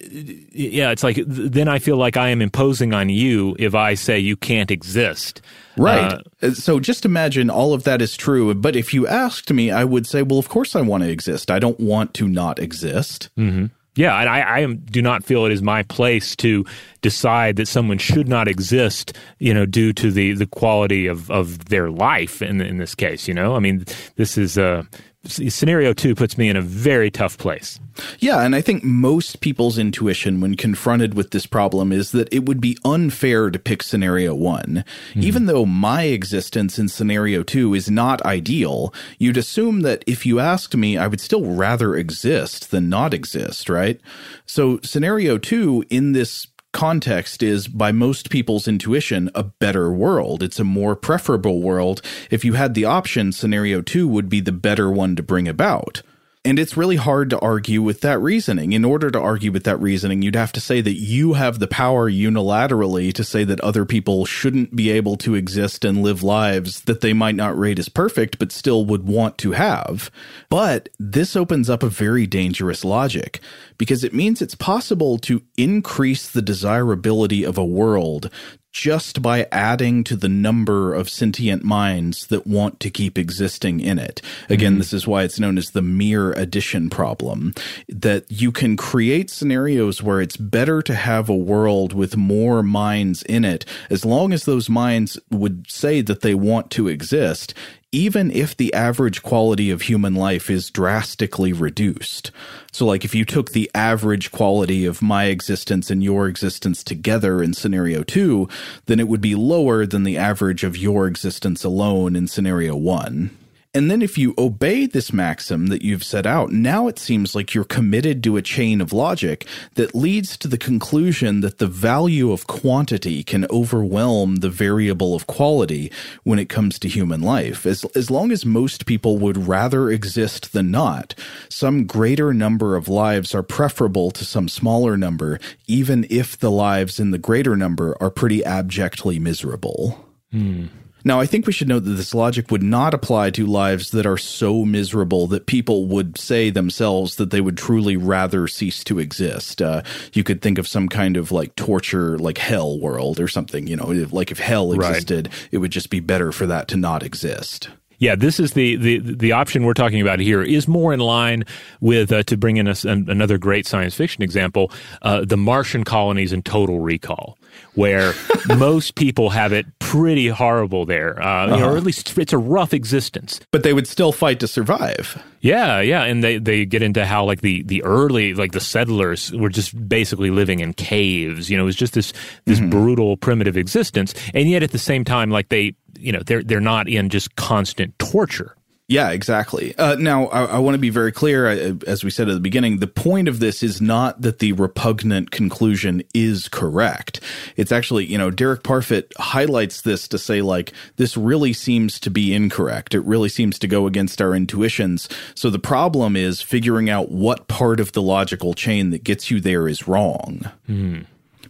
[0.00, 4.18] yeah, it's like then I feel like I am imposing on you if I say
[4.18, 5.42] you can't exist.
[5.76, 6.12] Right.
[6.12, 8.54] Uh, uh, so just imagine all of that is true.
[8.54, 11.50] But if you asked me, I would say, well, of course I want to exist.
[11.50, 13.30] I don't want to not exist.
[13.36, 13.66] Mm-hmm.
[13.96, 16.64] Yeah, and I, I am, do not feel it is my place to
[17.02, 21.64] decide that someone should not exist, you know, due to the, the quality of, of
[21.64, 23.26] their life in in this case.
[23.26, 23.84] You know, I mean,
[24.14, 24.84] this is uh,
[25.28, 27.78] scenario two puts me in a very tough place.
[28.18, 32.46] Yeah, and I think most people's intuition when confronted with this problem is that it
[32.46, 34.84] would be unfair to pick scenario one.
[35.10, 35.22] Mm-hmm.
[35.22, 40.40] Even though my existence in scenario two is not ideal, you'd assume that if you
[40.40, 44.00] asked me, I would still rather exist than not exist, right?
[44.46, 46.46] So scenario two in this
[46.78, 50.44] context is, by most people's intuition, a better world.
[50.44, 52.00] It's a more preferable world.
[52.30, 56.02] If you had the option, scenario two would be the better one to bring about.
[56.48, 58.72] And it's really hard to argue with that reasoning.
[58.72, 61.66] In order to argue with that reasoning, you'd have to say that you have the
[61.66, 66.80] power unilaterally to say that other people shouldn't be able to exist and live lives
[66.84, 70.10] that they might not rate as perfect, but still would want to have.
[70.48, 73.40] But this opens up a very dangerous logic
[73.76, 78.30] because it means it's possible to increase the desirability of a world
[78.78, 83.98] just by adding to the number of sentient minds that want to keep existing in
[83.98, 84.22] it.
[84.48, 84.78] Again, mm-hmm.
[84.78, 87.54] this is why it's known as the mere addition problem.
[87.88, 93.24] That you can create scenarios where it's better to have a world with more minds
[93.24, 97.54] in it, as long as those minds would say that they want to exist,
[97.90, 102.30] even if the average quality of human life is drastically reduced.
[102.70, 107.42] So, like, if you took the average quality of my existence and your existence together
[107.42, 108.48] in scenario two,
[108.86, 113.30] then it would be lower than the average of your existence alone in scenario one.
[113.74, 117.52] And then if you obey this maxim that you've set out, now it seems like
[117.52, 122.32] you're committed to a chain of logic that leads to the conclusion that the value
[122.32, 125.92] of quantity can overwhelm the variable of quality
[126.24, 127.66] when it comes to human life.
[127.66, 131.14] As, as long as most people would rather exist than not,
[131.50, 136.98] some greater number of lives are preferable to some smaller number, even if the lives
[136.98, 140.06] in the greater number are pretty abjectly miserable.
[140.30, 140.66] Hmm.
[141.08, 144.04] Now, I think we should note that this logic would not apply to lives that
[144.04, 148.98] are so miserable that people would say themselves that they would truly rather cease to
[148.98, 149.62] exist.
[149.62, 149.80] Uh,
[150.12, 153.74] you could think of some kind of like torture, like hell world or something, you
[153.74, 155.48] know, like if hell existed, right.
[155.50, 157.70] it would just be better for that to not exist.
[157.96, 161.44] Yeah, this is the, the the option we're talking about here is more in line
[161.80, 166.34] with uh, to bring in a, another great science fiction example, uh, the Martian colonies
[166.34, 167.37] in Total Recall,
[167.74, 168.14] where
[168.56, 171.54] most people have it pretty horrible there, uh, uh-huh.
[171.54, 173.40] you know, or at least it's a rough existence.
[173.50, 175.22] But they would still fight to survive.
[175.40, 179.32] Yeah, yeah, and they they get into how like the the early like the settlers
[179.32, 181.48] were just basically living in caves.
[181.48, 182.12] You know, it was just this
[182.44, 182.70] this mm-hmm.
[182.70, 186.60] brutal primitive existence, and yet at the same time, like they you know they're they're
[186.60, 188.56] not in just constant torture.
[188.90, 189.76] Yeah, exactly.
[189.76, 192.40] Uh, now, I, I want to be very clear, uh, as we said at the
[192.40, 197.20] beginning, the point of this is not that the repugnant conclusion is correct.
[197.56, 202.10] It's actually, you know, Derek Parfit highlights this to say, like, this really seems to
[202.10, 202.94] be incorrect.
[202.94, 205.06] It really seems to go against our intuitions.
[205.34, 209.38] So the problem is figuring out what part of the logical chain that gets you
[209.38, 210.50] there is wrong.
[210.66, 211.00] Hmm.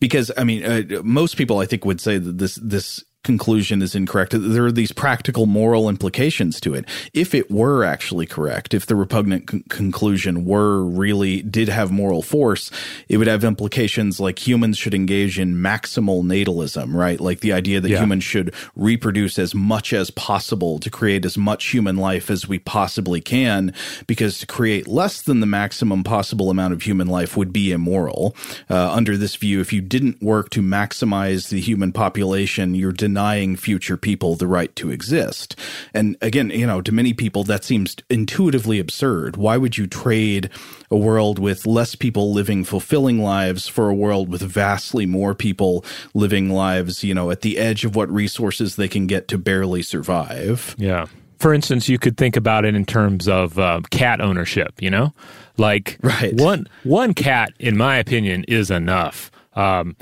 [0.01, 3.95] Because I mean, uh, most people I think would say that this this conclusion is
[3.95, 4.33] incorrect.
[4.35, 6.87] There are these practical moral implications to it.
[7.13, 12.23] If it were actually correct, if the repugnant con- conclusion were really did have moral
[12.23, 12.71] force,
[13.07, 17.21] it would have implications like humans should engage in maximal natalism, right?
[17.21, 18.01] Like the idea that Yeah.
[18.03, 22.59] humans should reproduce as much as possible to create as much human life as we
[22.59, 23.75] possibly can,
[24.07, 28.35] because to create less than the maximum possible amount of human life would be immoral.
[28.71, 33.18] Uh, under this view, if you didn't work to maximize the human population, you're denying
[33.57, 35.57] future people the right to exist.
[35.93, 39.37] And again, you know, to many people, that seems intuitively absurd.
[39.37, 40.51] Why would you trade
[40.91, 45.85] a world with less people living fulfilling lives for a world with vastly more people
[46.15, 49.83] living lives, you know, at the edge of what resources they can get to barely
[49.83, 50.75] survive?
[50.79, 51.07] Yeah.
[51.39, 54.81] For instance, you could think about it in terms of uh, cat ownership.
[54.81, 55.15] You know,
[55.57, 56.35] like Right.
[56.35, 59.31] one one cat, in my opinion, is enough.
[59.55, 59.95] Um,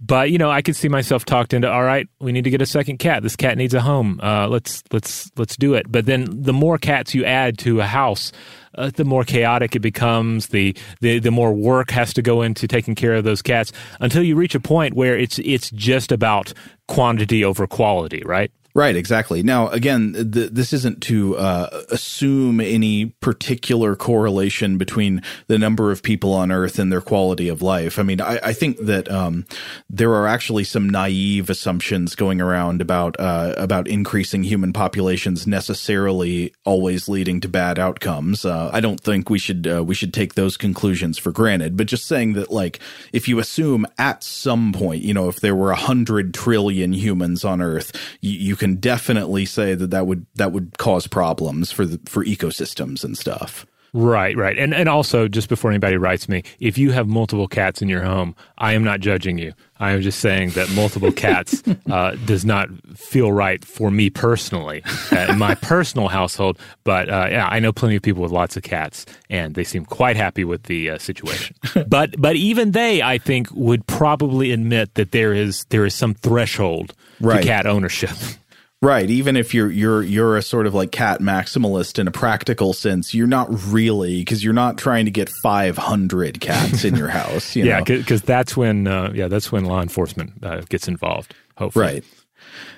[0.00, 1.70] but you know, I could see myself talked into.
[1.70, 3.22] All right, we need to get a second cat.
[3.22, 4.20] This cat needs a home.
[4.22, 5.90] Uh, let's let's let's do it.
[5.90, 8.32] But then the more cats you add to a house,
[8.76, 10.48] uh, the more chaotic it becomes.
[10.48, 14.22] The, the the more work has to go into taking care of those cats until
[14.22, 16.52] you reach a point where it's it's just about
[16.88, 18.50] quantity over quality, right?
[18.72, 19.42] Right, exactly.
[19.42, 26.04] Now, again, th- this isn't to uh, assume any particular correlation between the number of
[26.04, 27.98] people on Earth and their quality of life.
[27.98, 29.44] I mean, I, I think that um,
[29.88, 36.54] there are actually some naive assumptions going around about uh, about increasing human populations necessarily
[36.64, 38.44] always leading to bad outcomes.
[38.44, 41.76] Uh, I don't think we should uh, we should take those conclusions for granted.
[41.76, 42.78] But just saying that, like,
[43.12, 47.44] if you assume at some point, you know, if there were a hundred trillion humans
[47.44, 47.90] on Earth,
[48.20, 52.24] you, you can definitely say that that would that would cause problems for the for
[52.24, 53.66] ecosystems and stuff.
[53.92, 54.56] Right, right.
[54.56, 58.02] And and also just before anybody writes me, if you have multiple cats in your
[58.02, 59.52] home, I am not judging you.
[59.80, 64.84] I am just saying that multiple cats uh, does not feel right for me personally
[65.10, 66.56] uh, in my personal household.
[66.84, 69.84] But uh, yeah, I know plenty of people with lots of cats, and they seem
[69.84, 71.56] quite happy with the uh, situation.
[71.88, 76.14] but but even they, I think, would probably admit that there is there is some
[76.14, 77.42] threshold Right.
[77.42, 78.16] to cat ownership.
[78.82, 79.10] Right.
[79.10, 83.12] Even if you're you're you're a sort of like cat maximalist in a practical sense,
[83.12, 87.54] you're not really because you're not trying to get 500 cats in your house.
[87.54, 91.34] You yeah, because that's when uh, yeah that's when law enforcement uh, gets involved.
[91.58, 92.04] Hopefully, Right.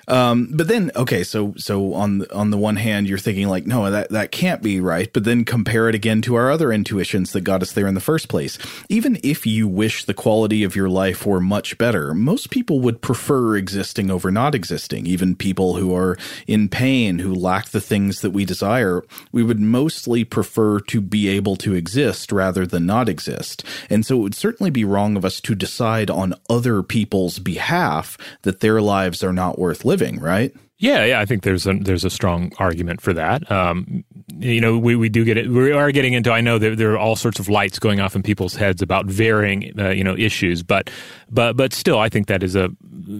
[0.07, 3.65] Um, but then, okay, so so on the, on the one hand, you're thinking like,
[3.65, 5.11] no, that that can't be right.
[5.11, 8.01] But then compare it again to our other intuitions that got us there in the
[8.01, 8.57] first place.
[8.89, 13.01] Even if you wish the quality of your life were much better, most people would
[13.01, 15.05] prefer existing over not existing.
[15.05, 19.59] Even people who are in pain, who lack the things that we desire, we would
[19.59, 23.63] mostly prefer to be able to exist rather than not exist.
[23.89, 28.17] And so it would certainly be wrong of us to decide on other people's behalf
[28.41, 30.53] that their lives are not worth living, right?
[30.79, 33.49] Yeah, yeah, I think there's a there's a strong argument for that.
[33.49, 34.03] Um,
[34.39, 35.47] you know, we, we do get it.
[35.47, 36.31] We are getting into.
[36.31, 39.05] I know that there are all sorts of lights going off in people's heads about
[39.05, 40.89] varying, uh, you know, issues, but
[41.29, 42.69] but but still, I think that is a,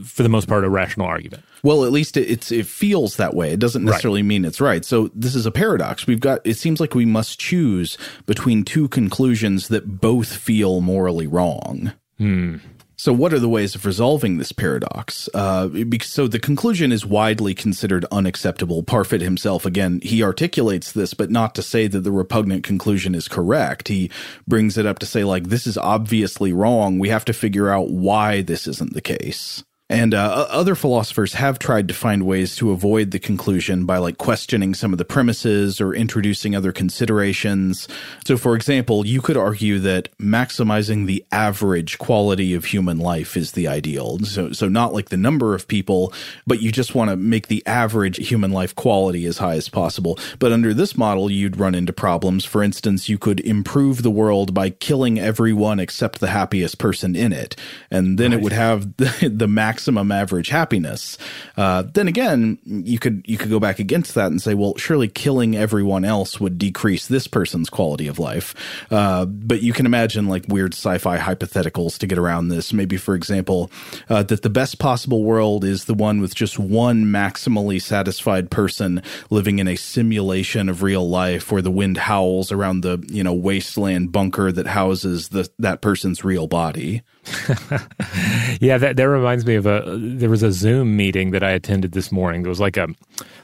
[0.04, 1.44] for the most part, a rational argument.
[1.62, 3.52] Well, at least it, it's it feels that way.
[3.52, 3.92] It doesn't Right.
[3.92, 4.84] necessarily mean it's right.
[4.84, 6.06] So this is a paradox.
[6.06, 6.42] We've got.
[6.44, 11.94] It seems like we must choose between two conclusions that both feel morally wrong.
[12.18, 12.58] Hmm.
[13.04, 15.28] So, what are the ways of resolving this paradox?
[15.34, 15.68] Uh,
[16.04, 18.82] so, the conclusion is widely considered unacceptable.
[18.82, 23.28] Parfit himself, again, he articulates this, but not to say that the repugnant conclusion is
[23.28, 23.90] correct.
[23.90, 24.10] He
[24.48, 26.98] brings it up to say, like, this is obviously wrong.
[26.98, 29.66] We have to figure out why this isn't the case.
[29.94, 34.18] And uh, other philosophers have tried to find ways to avoid the conclusion by like
[34.18, 37.88] questioning some of the premises or introducing other considerations.
[38.26, 43.52] So, for example, you could argue that maximizing the average quality of human life is
[43.52, 44.18] the ideal.
[44.24, 46.12] So, so not like the number of people,
[46.48, 50.18] but you just want to make the average human life quality as high as possible.
[50.40, 52.46] But under this model, you'd run into problems.
[52.46, 57.32] For instance, you could improve the world by killing everyone except the happiest person in
[57.32, 57.56] it,
[57.92, 61.18] and then it would have the, the maximum maximum average happiness.
[61.58, 65.10] Uh, then again, you could you could go back against that and say, well, surely
[65.10, 68.56] killing everyone else would decrease this person's quality of life.
[68.90, 72.72] Uh, but you can imagine like weird sci-fi hypotheticals to get around this.
[72.72, 73.70] Maybe, for example,
[74.10, 79.04] uh, that the best possible world is the one with just one maximally satisfied person
[79.30, 83.34] living in a simulation of real life, where the wind howls around the you know
[83.34, 87.02] wasteland bunker that houses the that person's real body.
[88.60, 91.94] yeah, that that reminds me of a there was a Zoom meeting that I attended
[91.94, 92.46] this morning.
[92.46, 92.90] It was like a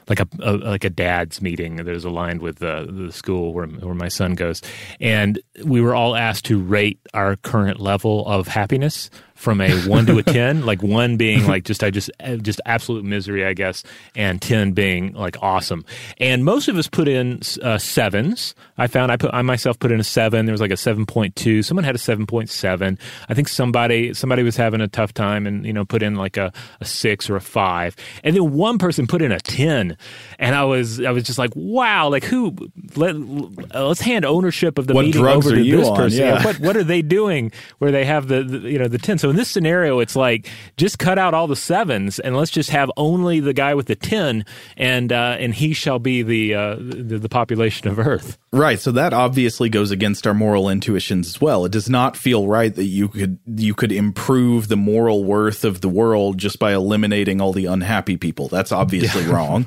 [0.08, 3.66] like a, a like a dad's meeting that was aligned with the, the school where
[3.66, 4.62] where my son goes,
[5.00, 10.04] and we were all asked to rate our current level of happiness from a one
[10.04, 12.10] to a ten, like one being like just I just
[12.42, 13.82] just absolute misery, I guess,
[14.14, 15.84] and ten being like awesome.
[16.18, 18.54] And most of us put in uh, sevens.
[18.76, 20.44] I found I put I myself put in a seven.
[20.44, 21.62] There was like a seven point two.
[21.62, 22.98] Someone had a seven point seven.
[23.30, 26.36] I think somebody somebody was having a tough time and you know put in like
[26.36, 27.96] a, a six or a five.
[28.22, 29.89] And then one person put in a ten,
[30.38, 32.56] and I was I was just like, wow, like who?
[32.96, 35.96] Let let's hand ownership of the what meeting over to this on?
[35.96, 36.20] person.
[36.20, 36.44] Yeah.
[36.44, 39.18] what what are they doing where they have the, the you know the ten?
[39.18, 42.70] So in this scenario, it's like just cut out all the sevens and let's just
[42.70, 44.44] have only the guy with the ten,
[44.76, 48.38] and uh, and he shall be the, uh, the the population of Earth.
[48.52, 48.80] Right.
[48.80, 51.64] So that obviously goes against our moral intuitions as well.
[51.64, 55.80] It does not feel right that you could you could improve the moral worth of
[55.80, 58.48] the world just by eliminating all the unhappy people.
[58.48, 59.32] That's obviously yeah.
[59.32, 59.66] wrong.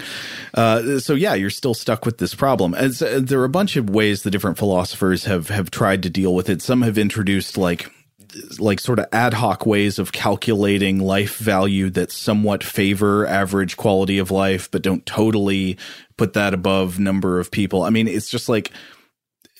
[0.53, 2.73] Uh, so yeah, you're still stuck with this problem.
[2.73, 6.09] As, uh, there are a bunch of ways the different philosophers have have tried to
[6.09, 6.61] deal with it.
[6.61, 7.89] Some have introduced like
[8.59, 14.17] like sort of ad hoc ways of calculating life value that somewhat favor average quality
[14.17, 15.77] of life, but don't totally
[16.17, 17.83] put that above number of people.
[17.83, 18.71] I mean, it's just like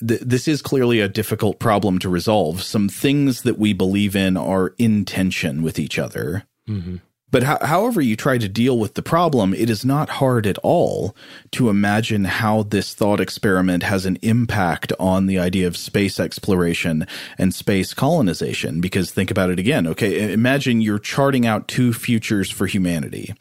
[0.07, 2.63] th- this is clearly a difficult problem to resolve.
[2.63, 6.45] Some things that we believe in are in tension with each other.
[6.67, 6.97] Mm-hmm.
[7.33, 10.59] But ho- however you try to deal with the problem, it is not hard at
[10.59, 11.15] all
[11.53, 17.07] to imagine how this thought experiment has an impact on the idea of space exploration
[17.39, 18.81] and space colonization.
[18.81, 19.87] Because think about it again.
[19.87, 20.31] Okay.
[20.31, 23.33] Imagine you're charting out two futures for humanity.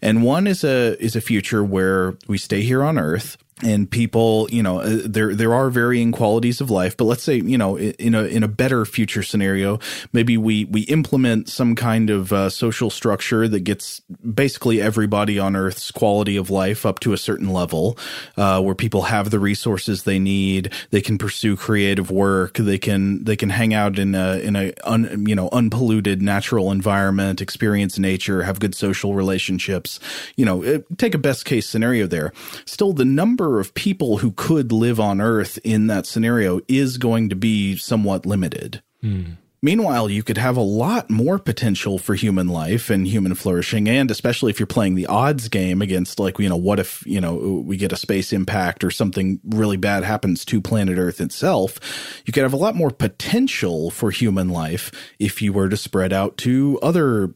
[0.00, 4.48] And one is a, is a future where we stay here on Earth and people,
[4.50, 7.78] you know, uh, there there are varying qualities of life, but let's say, you know,
[7.78, 9.78] in a in a better future scenario,
[10.12, 14.00] maybe we we implement some kind of uh, social structure that gets
[14.34, 17.96] basically everybody on Earth's quality of life up to a certain level,
[18.36, 23.22] uh, where people have the resources they need, they can pursue creative work, they can
[23.24, 27.98] they can hang out in a in a un, you know unpolluted natural environment, experience
[27.98, 30.00] nature, have good social relationships.
[30.36, 32.32] You know, take a best case scenario there.
[32.64, 36.96] Still, the number number of people who could live on Earth in that scenario is
[36.96, 38.82] going to be somewhat limited.
[39.04, 39.36] Mm.
[39.60, 44.10] Meanwhile, you could have a lot more potential for human life and human flourishing, and
[44.10, 47.34] especially if you're playing the odds game against, like, you know, what if, you know,
[47.64, 51.78] we get a space impact or something really bad happens to planet Earth itself?
[52.24, 56.14] You could have a lot more potential for human life if you were to spread
[56.14, 57.34] out to other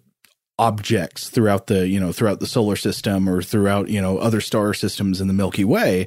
[0.58, 4.72] objects throughout the you know throughout the solar system or throughout you know other star
[4.72, 6.06] systems in the Milky Way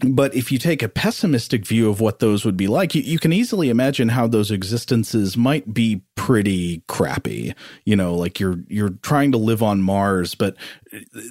[0.00, 3.18] but if you take a pessimistic view of what those would be like, you, you,
[3.18, 7.54] can easily imagine how those existences might be pretty crappy.
[7.84, 10.56] You know, like you're you're trying to live on Mars, but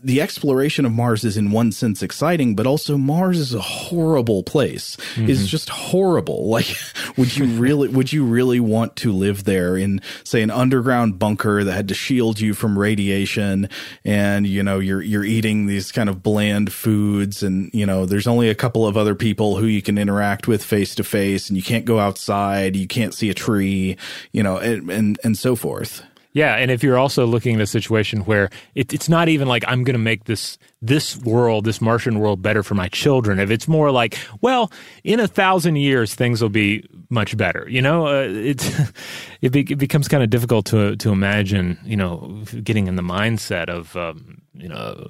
[0.03, 4.43] the exploration of Mars is in one sense exciting, but also Mars is a horrible
[4.43, 4.97] place.
[5.15, 5.29] Mm-hmm.
[5.29, 6.33] It's just horrible.
[6.53, 6.75] Like,
[7.17, 11.63] would you really would you really want to live there in say an underground bunker
[11.63, 13.69] that had to shield you from radiation
[14.05, 18.27] and you know you're you're eating these kind of bland foods and you know there's
[18.27, 21.57] only a couple of other people who you can interact with face to face and
[21.57, 23.97] you can't go outside, you can't see a tree,
[24.31, 26.03] you know, and and, and so forth.
[26.33, 29.63] Yeah, and if you're also looking at a situation where it, it's not even like
[29.67, 33.39] I'm going to make this this world, this Martian world, better for my children.
[33.39, 34.71] If it's more like, well,
[35.03, 37.67] in a thousand years things will be much better.
[37.69, 38.67] You know, uh, it
[39.41, 41.77] it, be, it, becomes kind of difficult to to imagine.
[41.85, 45.07] You know, getting in the mindset of um, you know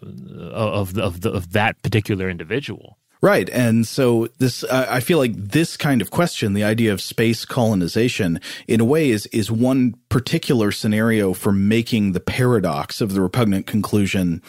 [0.52, 2.98] of of, the, of that particular individual.
[3.24, 3.50] Right.
[3.52, 7.46] And so this, uh, I feel like this kind of question, the idea of space
[7.46, 13.22] colonization, in a way is, is one particular scenario for making the paradox of the
[13.22, 14.42] repugnant conclusion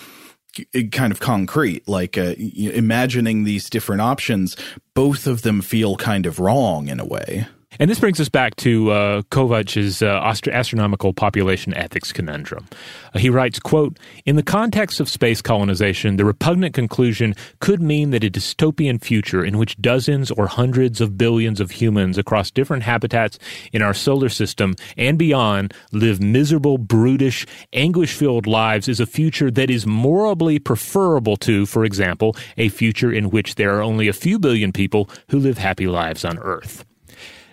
[0.91, 4.57] kind of concrete like uh, imagining these different options
[4.95, 7.45] both of them feel kind of wrong in a way
[7.79, 12.67] And this brings us back to uh, Kovic's uh, astronomical population ethics conundrum.
[13.13, 18.11] Uh, he writes, quote, In the context of space colonization, the repugnant conclusion could mean
[18.11, 22.85] that a dystopian future in which dozens or hundreds of billions of humans across different
[22.85, 23.39] habitats
[23.73, 29.71] in our solar system and beyond live miserable, brutish, anguish-filled lives is a future that
[29.71, 34.39] is morally preferable to, for example, a future in which there are only a few
[34.39, 36.85] billion people who live happy lives on Earth.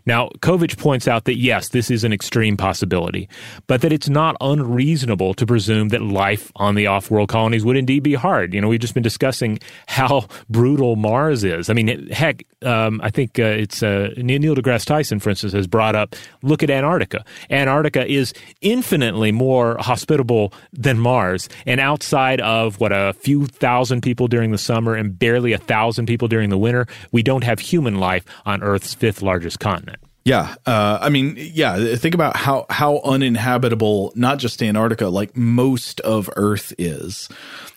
[0.05, 3.29] Now, Kovic points out that yes, this is an extreme possibility,
[3.67, 7.77] but that it's not unreasonable to presume that life on the off world colonies would
[7.77, 8.53] indeed be hard.
[8.53, 11.69] You know, we've just been discussing how brutal Mars is.
[11.69, 15.67] I mean, heck, um, I think uh, it's uh, Neil deGrasse Tyson, for instance, has
[15.67, 17.23] brought up look at Antarctica.
[17.49, 24.27] Antarctica is infinitely more hospitable than Mars, and outside of what a few thousand people
[24.27, 27.95] during the summer and barely a thousand people during the winter, we don't have human
[27.99, 29.90] life on Earth's fifth largest continent.
[30.23, 31.95] Yeah, uh, I mean, yeah.
[31.95, 37.27] Think about how how uninhabitable not just Antarctica, like most of Earth is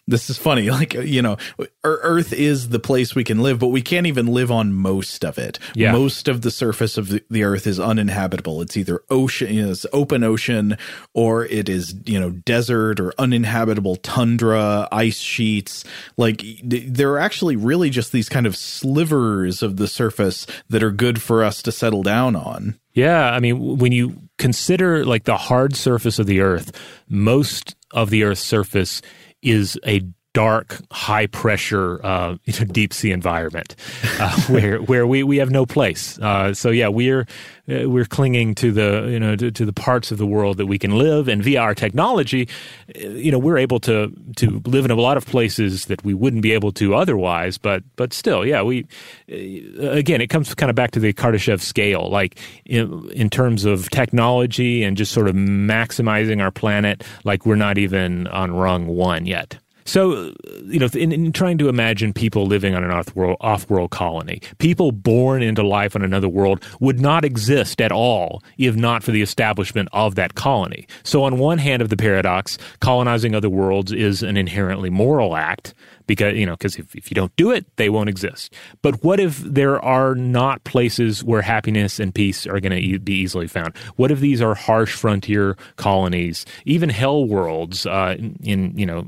[0.07, 0.64] this is funny.
[0.74, 1.36] Like, you know,
[1.84, 5.38] Earth is the place we can live, but we can't even live on most of
[5.38, 5.61] it.
[5.74, 5.92] Yeah.
[5.92, 8.61] Most of the surface of the, Earth is uninhabitable.
[8.61, 10.76] It's either ocean, you know, it's open ocean,
[11.12, 15.84] or it is, you know, desert or uninhabitable tundra, ice sheets.
[16.16, 20.90] Like, there are actually really just these kind of slivers of the surface that are
[20.90, 22.80] good for us to settle down on.
[22.94, 23.30] Yeah.
[23.30, 26.72] I mean, when you consider like the hard surface of the Earth,
[27.09, 29.00] most of the Earth's surface
[29.45, 30.01] is a
[30.35, 33.74] dark, high pressure, uh, you know, deep sea environment
[34.20, 36.18] uh, where where we, we have no place.
[36.18, 37.26] Uh, so yeah, we're
[37.70, 40.66] uh, we're clinging to the you know to, to, the parts of the world that
[40.66, 42.47] we can live, and via our technology,
[42.95, 46.12] uh, you know, we're able to to live in a lot of places that we
[46.12, 47.57] wouldn't be able to otherwise.
[47.57, 48.87] But but still, yeah, we
[49.32, 53.64] uh, again, it comes kind of back to the Kardashev scale, like in, in terms
[53.64, 58.87] of technology and just sort of maximizing our planet, like we're not even on rung
[58.87, 59.59] one yet.
[59.85, 60.32] So, uh,
[60.64, 64.93] you know, in, in, trying to imagine people living on an off-world, off-world colony, people
[64.93, 69.22] born into life on another world would not exist at all if not for the
[69.22, 70.87] establishment of that colony.
[71.03, 75.74] So, on one hand of the paradox, colonizing other worlds is an inherently moral act
[76.07, 78.52] because you know because if, if you don't do it they won't exist.
[78.82, 82.98] But what if there are not places where happiness and peace are going to e-
[82.98, 83.76] be easily found?
[83.96, 89.02] What if these are harsh frontier colonies even hell worlds uh, in, you know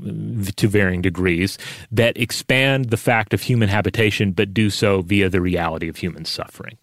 [0.55, 1.57] to varying degrees
[1.91, 6.25] that expand the fact of human habitation but do so via the reality of human
[6.25, 6.77] suffering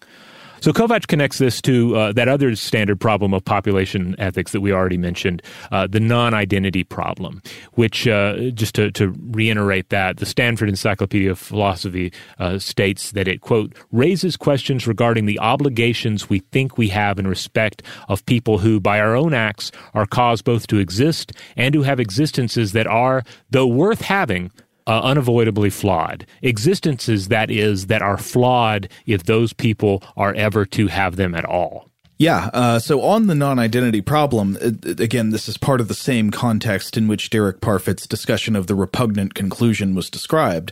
[0.64, 4.72] so Kovic connects this to uh, that other standard problem of population ethics that we
[4.72, 7.42] already mentioned, uh, the non-identity problem,
[7.72, 13.28] which, uh, just to, to, reiterate that, the Stanford Encyclopedia of Philosophy uh, states that
[13.28, 18.56] it, quote, raises questions regarding the obligations we think we have in respect of people
[18.56, 22.86] who, by our own acts, are caused both to exist and who have existences that
[22.86, 24.50] are, though worth having,
[24.86, 26.26] uh, unavoidably flawed.
[26.42, 31.44] Existences, that is, that are flawed if those people are ever to have them at
[31.44, 31.90] all.
[32.16, 32.48] Yeah.
[32.54, 37.08] Uh, so on the non-identity problem, again, this is part of the same context in
[37.08, 40.70] which Derek Parfit's discussion of the repugnant conclusion was described.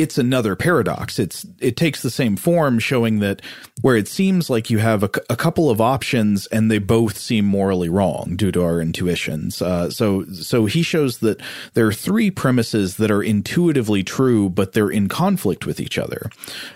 [0.00, 1.18] It's another paradox.
[1.18, 3.42] It's it takes the same form, showing that
[3.82, 7.44] where it seems like you have a, a couple of options and they both seem
[7.44, 9.60] morally wrong due to our intuitions.
[9.60, 11.40] Uh, so so he shows that
[11.74, 16.30] there are three premises that are intuitively true, but they're in conflict with each other.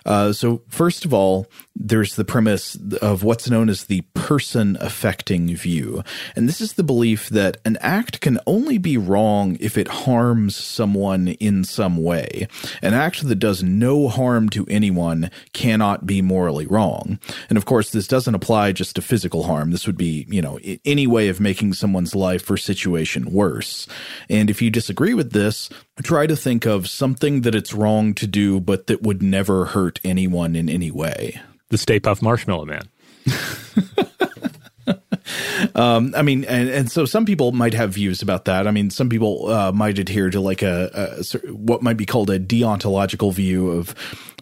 [0.05, 5.55] Uh, so first of all, there's the premise of what's known as the person affecting
[5.57, 6.03] view.
[6.37, 10.57] And this is the belief that an act can only be wrong if it harms
[10.57, 12.47] someone in some way.
[12.83, 17.19] An act that does no harm to anyone cannot be morally wrong.
[17.49, 19.71] And of course, this doesn't apply just to physical harm.
[19.71, 23.87] This would be, you know, any way of making someone's life or situation worse.
[24.29, 25.69] And if you disagree with this,
[26.03, 30.01] try to think of something that it's wrong to do, but that would never hurt
[30.05, 31.41] anyone in any way.
[31.71, 32.89] The Stay Puft Marshmallow Man.
[35.75, 38.66] um, I mean, and, and so some people might have views about that.
[38.66, 42.31] I mean, some people uh, might adhere to like a, a, what might be called
[42.31, 43.95] a deontological view of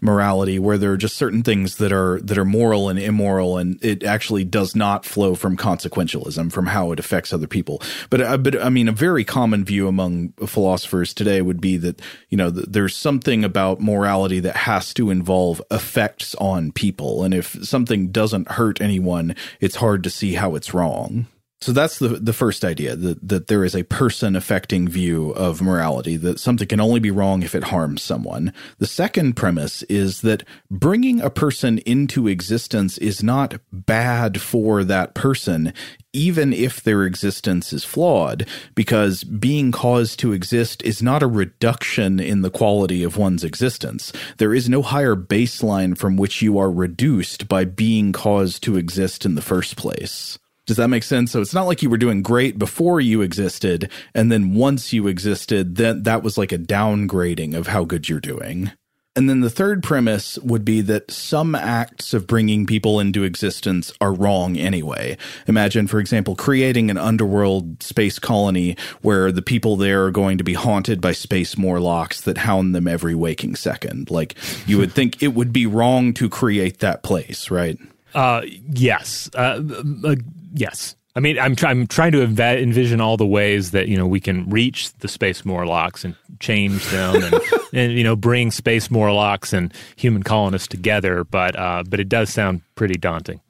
[0.02, 3.82] morality where there are just certain things that are that are moral and immoral and
[3.84, 7.80] it actually does not flow from consequentialism from how it affects other people.
[8.10, 12.02] But uh, but I mean a very common view among philosophers today would be that
[12.28, 17.22] you know th- there's something about morality that has to involve effects on people.
[17.22, 21.26] And if something doesn't hurt anyone it's hard to see how it's wrong
[21.62, 25.62] So that's the the first idea that that there is a person affecting view of
[25.62, 28.52] morality that something can only be wrong if it harms someone.
[28.78, 30.42] The second premise is that
[30.72, 35.72] bringing a person into existence is not bad for that person
[36.12, 42.20] even if their existence is flawed because being caused to exist is not a reduction
[42.20, 44.12] in the quality of one's existence.
[44.36, 49.24] There is no higher baseline from which you are reduced by being caused to exist
[49.24, 50.38] in the first place.
[50.66, 51.32] Does that make sense?
[51.32, 55.08] So it's not like you were doing great before you existed, and then once you
[55.08, 58.70] existed, then that was like a downgrading of how good you're doing.
[59.14, 63.92] And then the third premise would be that some acts of bringing people into existence
[64.00, 65.18] are wrong anyway.
[65.46, 70.44] Imagine, for example, creating an underworld space colony where the people there are going to
[70.44, 74.10] be haunted by space Morlocks that hound them every waking second.
[74.10, 74.34] Like,
[74.66, 77.78] you would think it would be wrong to create that place, right?
[78.14, 78.42] Uh,
[78.72, 79.30] yes.
[79.34, 79.62] Uh,
[80.04, 80.16] uh,
[80.54, 80.96] yes.
[81.14, 84.06] I mean, I'm, try- I'm trying to env- envision all the ways that you know
[84.06, 87.40] we can reach the space Morlocks and change them, and,
[87.74, 91.24] and you know bring space Morlocks and human colonists together.
[91.24, 93.40] But uh, but it does sound pretty daunting.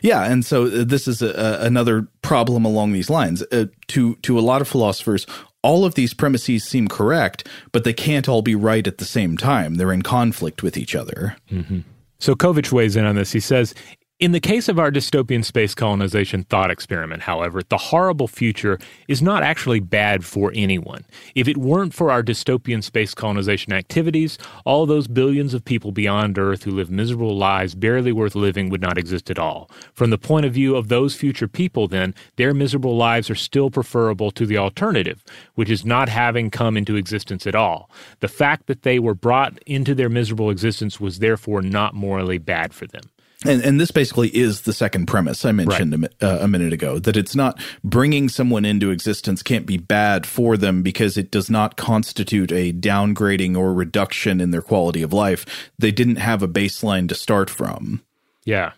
[0.00, 3.42] Yeah, and so uh, this is a, a, another problem along these lines.
[3.50, 5.26] Uh, to to a lot of philosophers,
[5.62, 9.36] all of these premises seem correct, but they can't all be right at the same
[9.36, 9.74] time.
[9.74, 11.36] They're in conflict with each other.
[11.50, 11.80] Mm-hmm.
[12.22, 13.32] So Kovic weighs in on this.
[13.32, 13.74] He says
[14.22, 19.20] in the case of our dystopian space colonization thought experiment, however, the horrible future is
[19.20, 21.04] not actually bad for anyone.
[21.34, 26.38] If it weren't for our dystopian space colonization activities, all those billions of people beyond
[26.38, 29.68] Earth who live miserable lives barely worth living would not exist at all.
[29.92, 33.70] From the point of view of those future people, then, their miserable lives are still
[33.70, 35.24] preferable to the alternative,
[35.56, 37.90] which is not having come into existence at all.
[38.20, 42.72] The fact that they were brought into their miserable existence was therefore not morally bad
[42.72, 43.02] for them.
[43.44, 46.12] And, and this basically is the second premise I mentioned right.
[46.20, 50.26] a, uh, a, minute ago that it's not bringing someone into existence can't be bad
[50.26, 55.12] for them because it does not constitute a downgrading or reduction in their quality of
[55.12, 55.70] life.
[55.78, 58.02] They didn't have a baseline to start from.
[58.44, 58.72] Yeah.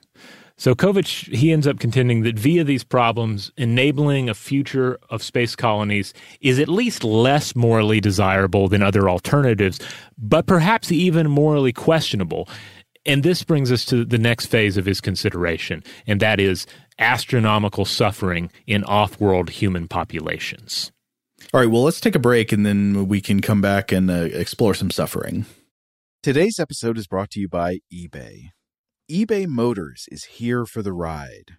[0.56, 5.56] So Kovic, he ends up contending that via these problems, enabling a future of space
[5.56, 9.80] colonies is at least less morally desirable than other alternatives,
[10.16, 12.48] but perhaps even morally questionable.
[13.06, 16.66] And this brings us to the next phase of his consideration, and that is
[16.98, 20.90] astronomical suffering in off world human populations.
[21.52, 24.14] All right, well, let's take a break and then we can come back and uh,
[24.32, 25.44] explore some suffering.
[26.22, 28.50] Today's episode is brought to you by eBay.
[29.10, 31.58] eBay Motors is here for the ride.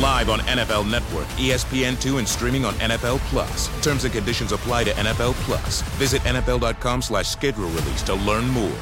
[0.00, 3.68] Live on NFL Network, ESPN2, and streaming on NFL Plus.
[3.82, 5.82] Terms and conditions apply to NFL Plus.
[5.98, 8.78] Visit NFL.com slash schedule release to learn more.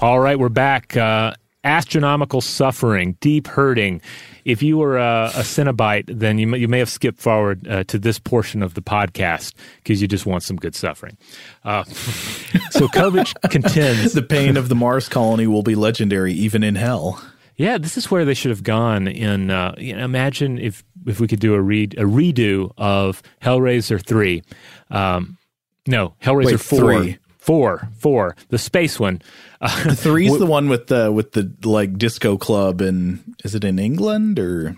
[0.00, 0.96] All right, we're back.
[0.96, 4.00] Uh, astronomical suffering, deep hurting.
[4.46, 7.84] If you were a, a Cenobite, then you may, you may have skipped forward uh,
[7.84, 11.18] to this portion of the podcast because you just want some good suffering.
[11.64, 11.84] Uh,
[12.70, 17.22] so Kovic contends the pain of the Mars colony will be legendary even in hell.
[17.60, 19.06] Yeah, this is where they should have gone.
[19.06, 23.22] In uh, you know, imagine if if we could do a read a redo of
[23.42, 24.42] Hellraiser three.
[24.90, 25.36] Um,
[25.86, 26.80] no, Hellraiser Wait, four.
[26.80, 27.18] three.
[27.36, 29.22] Four, four, the space one.
[29.62, 33.78] Uh, Three's the one with the with the like disco club and is it in
[33.78, 34.74] England or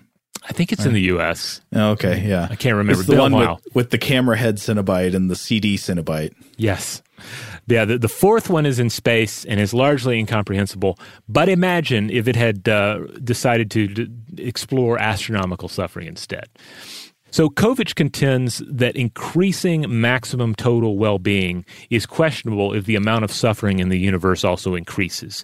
[0.49, 1.61] I think it's in the U.S.
[1.73, 2.49] okay, yeah.
[2.51, 3.01] I can't remember.
[3.01, 6.35] It's the a one with, with the camera head Cenobite and the CD Cenobite.
[6.57, 7.01] Yes.
[7.67, 10.99] Yeah, the, the fourth one is in space and is largely incomprehensible.
[11.29, 16.49] But imagine if it had uh, decided to d- explore astronomical suffering instead.
[17.31, 23.79] So Kovic contends that increasing maximum total well-being is questionable if the amount of suffering
[23.79, 25.43] in the universe also increases.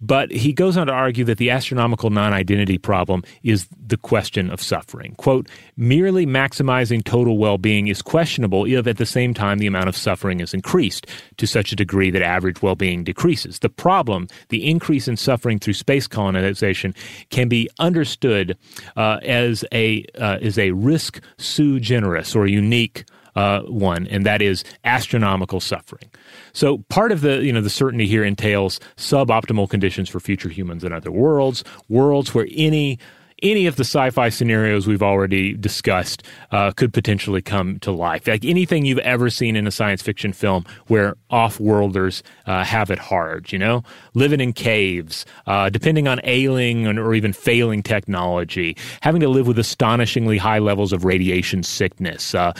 [0.00, 4.50] But he goes on to argue that the astronomical non identity problem is the question
[4.50, 5.14] of suffering.
[5.16, 9.88] Quote, merely maximizing total well being is questionable if at the same time the amount
[9.88, 13.58] of suffering is increased to such a degree that average well being decreases.
[13.58, 16.94] The problem, the increase in suffering through space colonization,
[17.30, 18.56] can be understood
[18.96, 23.04] uh, as, a, uh, as a risk sui generis or unique
[23.36, 26.10] uh, one, and that is astronomical suffering.
[26.52, 30.84] So part of the you know the certainty here entails suboptimal conditions for future humans
[30.84, 32.98] in other worlds, worlds where any
[33.42, 36.22] any of the sci-fi scenarios we've already discussed
[36.52, 38.26] uh, could potentially come to life.
[38.26, 42.98] Like anything you've ever seen in a science fiction film where off-worlders uh, have it
[42.98, 43.82] hard, you know,
[44.14, 49.58] living in caves, uh, depending on ailing or even failing technology, having to live with
[49.58, 52.52] astonishingly high levels of radiation sickness, uh,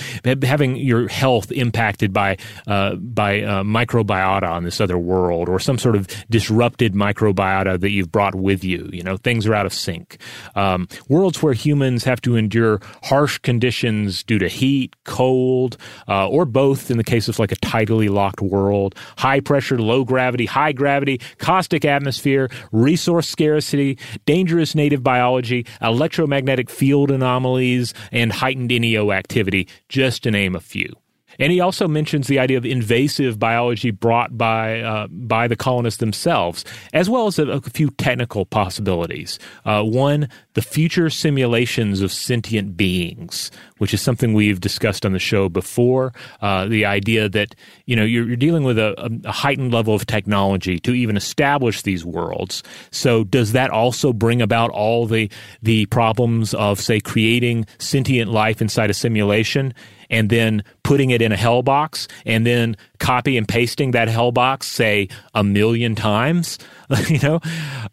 [0.43, 2.37] having your health impacted by
[2.67, 7.91] uh, by uh, microbiota on this other world, or some sort of disrupted microbiota that
[7.91, 8.89] you've brought with you.
[8.93, 10.19] You know, things are out of sync.
[10.55, 15.77] Um, worlds where humans have to endure harsh conditions due to heat, cold,
[16.09, 20.05] uh, or both in the case of like a tidally locked world, high pressure, low
[20.05, 28.69] gravity, high gravity, caustic atmosphere, resource scarcity, dangerous native biology, electromagnetic field anomalies, and heightened
[28.69, 30.95] NEO activity, just to name a few.
[31.39, 36.01] And he also mentions the idea of invasive biology brought by uh, by the colonists
[36.01, 39.39] themselves, as well as a, a few technical possibilities.
[39.65, 45.19] Uh, one, the future simulations of sentient beings, which is something we've discussed on the
[45.19, 46.13] show before.
[46.43, 47.55] Uh, the idea that
[47.87, 51.83] you know you're, you're dealing with a, a heightened level of technology to even establish
[51.83, 52.63] these worlds.
[52.91, 55.31] So does that also bring about all the
[55.63, 59.73] the problems of say creating sentient life inside a simulation?
[60.11, 64.33] And then putting it in a hell box and then copy and pasting that hell
[64.33, 66.59] box say a million times
[67.09, 67.41] you know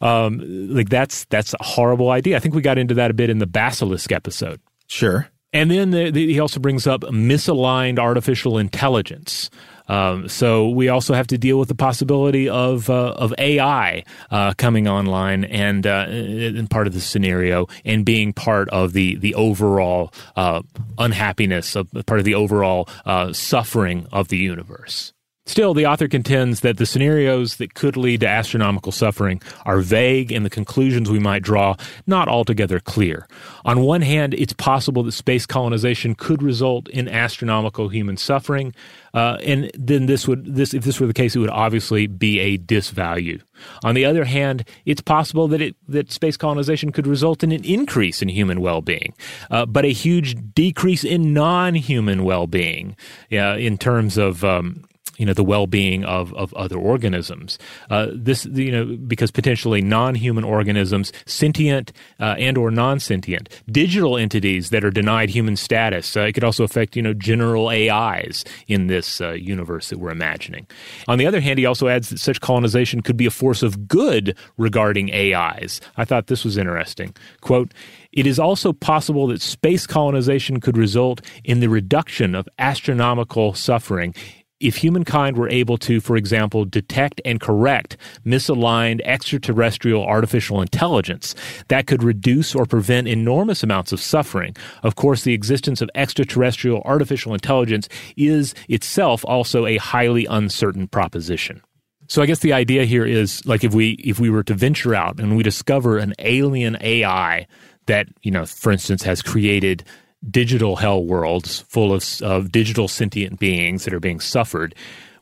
[0.02, 0.42] um,
[0.74, 3.40] like that's that's a horrible idea i think we got into that a bit in
[3.40, 5.28] the basilisk episode Sure.
[5.54, 9.50] And then the, the, he also brings up misaligned artificial intelligence.
[9.88, 14.54] Um, so we also have to deal with the possibility of uh, of AI uh,
[14.58, 19.36] coming online and uh, in part of the scenario and being part of the the
[19.36, 20.62] overall uh,
[20.98, 25.14] unhappiness of part of the overall uh, suffering of the universe.
[25.48, 30.30] Still, the author contends that the scenarios that could lead to astronomical suffering are vague
[30.30, 33.28] and the conclusions we might draw not altogether clear.
[33.64, 38.76] On one hand, it's possible that space colonization could result in astronomical human suffering,
[39.14, 42.40] uh, and then this would this if this were the case, it would obviously be
[42.42, 43.42] a disvalue.
[43.86, 47.64] On the other hand, it's possible that it that space colonization could result in an
[47.64, 49.14] increase in human well-being,
[49.50, 52.98] uh, but a huge decrease in non-human well-being
[53.32, 54.84] uh, in terms of um,
[55.18, 57.60] you know the well-being of, of other organisms.
[57.90, 64.70] Uh, this you know because potentially non-human organisms, sentient uh, and or non-sentient, digital entities
[64.70, 66.16] that are denied human status.
[66.16, 70.12] Uh, it could also affect you know general AIs in this uh, universe that we're
[70.12, 70.66] imagining.
[71.08, 73.88] On the other hand, he also adds that such colonization could be a force of
[73.88, 75.82] good regarding AIs.
[75.98, 77.16] I thought this was interesting.
[77.42, 77.74] Quote.
[78.14, 84.16] It is also possible that space colonization could result in the reduction of astronomical suffering
[84.60, 91.36] if humankind were able to, for example, detect and correct misaligned extraterrestrial artificial intelligence,
[91.68, 94.56] that could reduce or prevent enormous amounts of suffering.
[94.84, 101.62] Of course, the existence of extraterrestrial artificial intelligence is itself also a highly uncertain proposition.
[102.08, 104.96] So I guess the idea here is like if we if we were to venture
[104.96, 107.46] out and we discover an alien AI
[107.88, 109.84] that, you know, for instance has created
[110.30, 114.76] digital hell worlds full of, of digital sentient beings that are being suffered,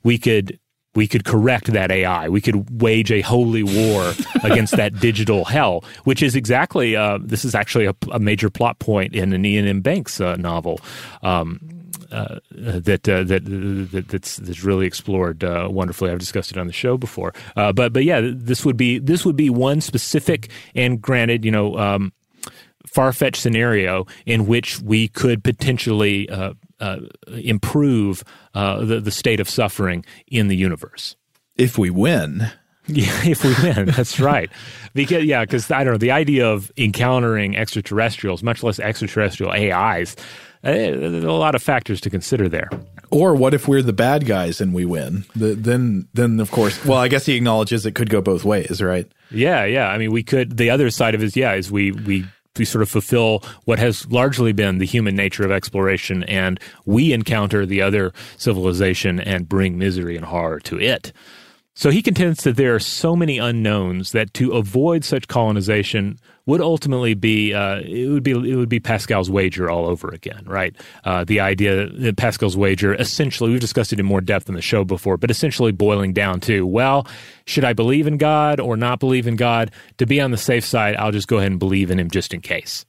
[0.04, 0.60] we could
[0.96, 2.30] we could correct that AI.
[2.30, 7.46] We could wage a holy war against that digital hell, which is exactly uh, this
[7.46, 9.82] is actually a, a, major plot point in an Iain M.
[9.82, 10.80] Banks uh, novel.
[11.22, 11.60] Um,
[12.12, 16.12] uh, that, uh, that that that's that's really explored uh, wonderfully.
[16.12, 19.26] I've discussed it on the show before, uh, but but yeah, this would be this
[19.26, 22.14] would be one specific and granted, you know, um,
[22.96, 28.24] far fetched scenario in which we could potentially uh, uh, improve
[28.54, 31.18] uh, the, the state of suffering in the universe.
[31.58, 32.52] If we win.
[32.88, 34.48] Yeah, if we win, that's right.
[34.94, 40.16] Because yeah, because I don't know the idea of encountering extraterrestrials, much less extraterrestrial AIs.
[40.64, 42.70] Uh, there's a lot of factors to consider there.
[43.10, 45.26] Or what if we're the bad guys and we win?
[45.36, 48.84] The, then, then of course, well, I guess he acknowledges it could go both ways,
[48.84, 49.12] right?
[49.32, 49.88] Yeah, yeah.
[49.88, 50.58] I mean, we could.
[50.58, 52.26] The other side of it is, yeah, is we we
[52.58, 57.14] we sort of fulfill what has largely been the human nature of exploration, and we
[57.14, 61.12] encounter the other civilization and bring misery and horror to it.
[61.78, 66.62] So he contends that there are so many unknowns that to avoid such colonization would
[66.62, 70.74] ultimately be uh, it would be it would be Pascal's wager all over again, right?
[71.04, 74.62] Uh, the idea that Pascal's wager essentially we've discussed it in more depth in the
[74.62, 77.06] show before, but essentially boiling down to well,
[77.46, 79.70] should I believe in God or not believe in God?
[79.98, 82.34] To be on the safe side, I'll just go ahead and believe in Him just
[82.34, 82.86] in case.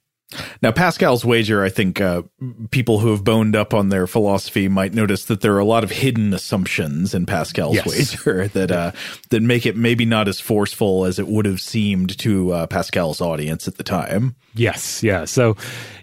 [0.61, 2.23] Now, Pascal's wager, I think uh,
[2.69, 5.85] people who have boned up on their philosophy might notice that there are a lot
[5.85, 7.85] of hidden assumptions in Pascal's yes.
[8.25, 8.91] wager that uh,
[9.29, 13.21] that make it maybe not as forceful as it would have seemed to uh, Pascal's
[13.21, 14.35] audience at the time.
[14.53, 15.23] Yes, yeah.
[15.23, 15.55] So,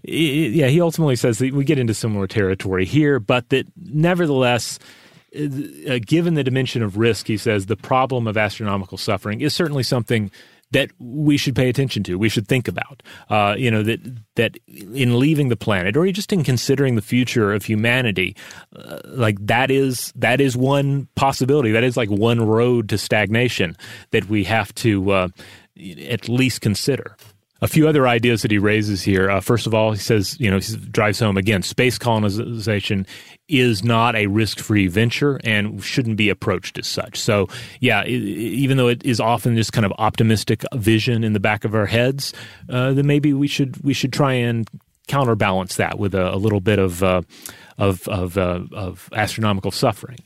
[0.03, 4.79] yeah, he ultimately says that we get into similar territory here, but that nevertheless.
[5.37, 9.83] Uh, given the dimension of risk, he says the problem of astronomical suffering is certainly
[9.83, 10.31] something
[10.75, 12.19] that we should pay attention to.
[12.19, 13.03] We should think about.
[13.31, 14.01] Uh, you know that
[14.35, 18.37] that in leaving the planet, or just in considering the future of humanity,
[18.77, 21.71] uh, like that is that is one possibility.
[21.71, 23.77] That is like one road to stagnation
[24.11, 25.29] that we have to uh,
[26.09, 27.17] at least consider
[27.65, 29.31] a few other ideas that he raises here.
[29.31, 33.07] Uh, first of all, he says, you know, he drives home again, space colonization
[33.49, 37.19] is not a risk free venture and shouldn't be approached as such.
[37.19, 37.49] So,
[37.81, 41.75] yeah, even though it is often this kind of optimistic vision in the back of
[41.75, 42.35] our heads,
[42.69, 44.69] uh, then maybe we should we should try and
[45.09, 47.23] counterbalance that with a, a little bit of uh,
[47.79, 50.19] of of, uh, of astronomical suffering.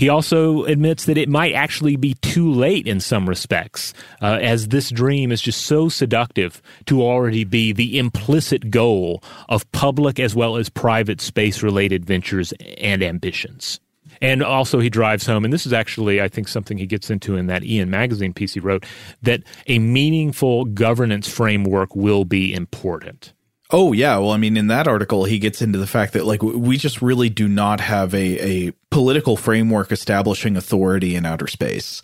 [0.00, 3.92] He also admits that it might actually be too late in some respects,
[4.22, 9.70] uh, as this dream is just so seductive to already be the implicit goal of
[9.72, 13.78] public as well as private space related ventures and ambitions.
[14.22, 17.36] And also, he drives home, and this is actually, I think, something he gets into
[17.36, 18.86] in that Aeon magazine piece he wrote,
[19.20, 23.34] that a meaningful governance framework will be important.
[23.72, 26.42] Oh yeah, well I mean in that article he gets into the fact that like
[26.42, 32.02] we just really do not have a a political framework establishing authority in outer space.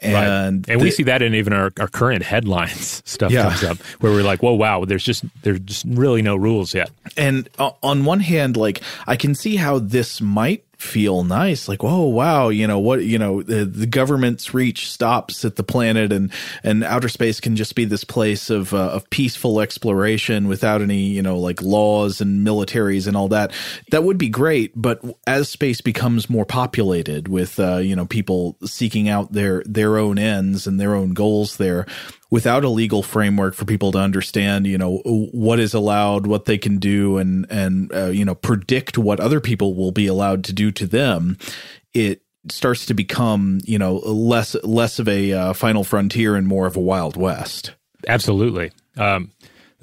[0.00, 0.72] And right.
[0.74, 3.44] and we see that in even our, our current headlines stuff yeah.
[3.48, 6.90] comes up where we're like, whoa, wow, there's just there's just really no rules yet.
[7.16, 11.82] And uh, on one hand, like I can see how this might feel nice like
[11.82, 16.12] oh wow you know what you know the, the government's reach stops at the planet
[16.12, 20.82] and and outer space can just be this place of uh, of peaceful exploration without
[20.82, 23.52] any you know like laws and militaries and all that.
[23.90, 28.56] That would be great but as space becomes more populated with uh, you know people
[28.64, 31.86] seeking out their their own ends and their own goals there
[32.30, 36.58] without a legal framework for people to understand, you know, what is allowed, what they
[36.58, 40.52] can do, and and uh, you know, predict what other people will be allowed to
[40.52, 41.38] do to them,
[41.92, 46.66] it starts to become, you know, less less of a uh, final frontier and more
[46.66, 47.74] of a wild west.
[48.06, 48.70] Absolutely.
[48.96, 49.30] Um,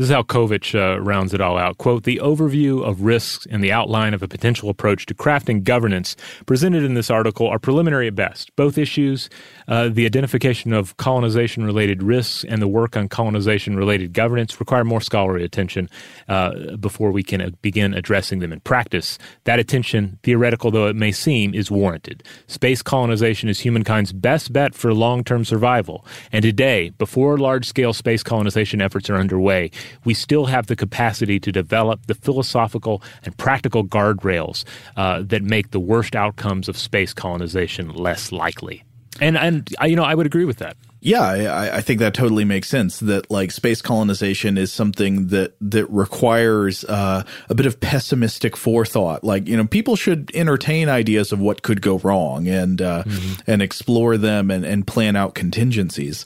[0.02, 1.78] this is how Kovic uh, rounds it all out.
[1.78, 6.16] Quote, the overview of risks and the outline of a potential approach to crafting governance
[6.48, 8.56] presented in this article are preliminary at best.
[8.56, 9.30] Both issues,
[9.68, 14.84] uh, the identification of colonization related risks and the work on colonization related governance, require
[14.84, 15.88] more scholarly attention
[16.28, 19.20] uh, before we can uh, begin addressing them in practice.
[19.44, 22.24] That attention, theoretical though it may seem, is warranted.
[22.48, 26.04] Space colonization is humankind's best bet for long term survival.
[26.32, 29.70] And today, before large scale space colonization efforts are underway,
[30.04, 34.64] we still have the capacity to develop the philosophical and practical guardrails
[34.98, 38.84] uh, that make the worst outcomes of space colonization less likely.
[39.20, 40.78] And and you know I would agree with that.
[41.04, 43.00] Yeah, I, I, think that totally makes sense.
[43.00, 49.24] That like space colonization is something that that requires uh, a bit of pessimistic forethought.
[49.24, 53.52] Like you know, people should entertain ideas of what could go wrong and uh, mm-hmm.
[53.52, 56.24] and explore them and and plan out contingencies.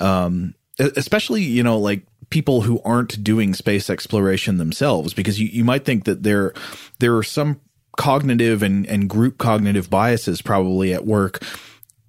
[0.00, 5.62] Um, especially you know like people who aren't doing space exploration themselves because you, you
[5.62, 6.52] might think that there
[6.98, 7.60] there are some
[7.96, 11.44] cognitive and, and group cognitive biases probably at work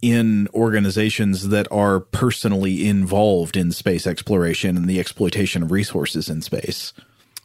[0.02, 6.42] in organizations that are personally involved in space exploration and the exploitation of resources in
[6.42, 6.92] space.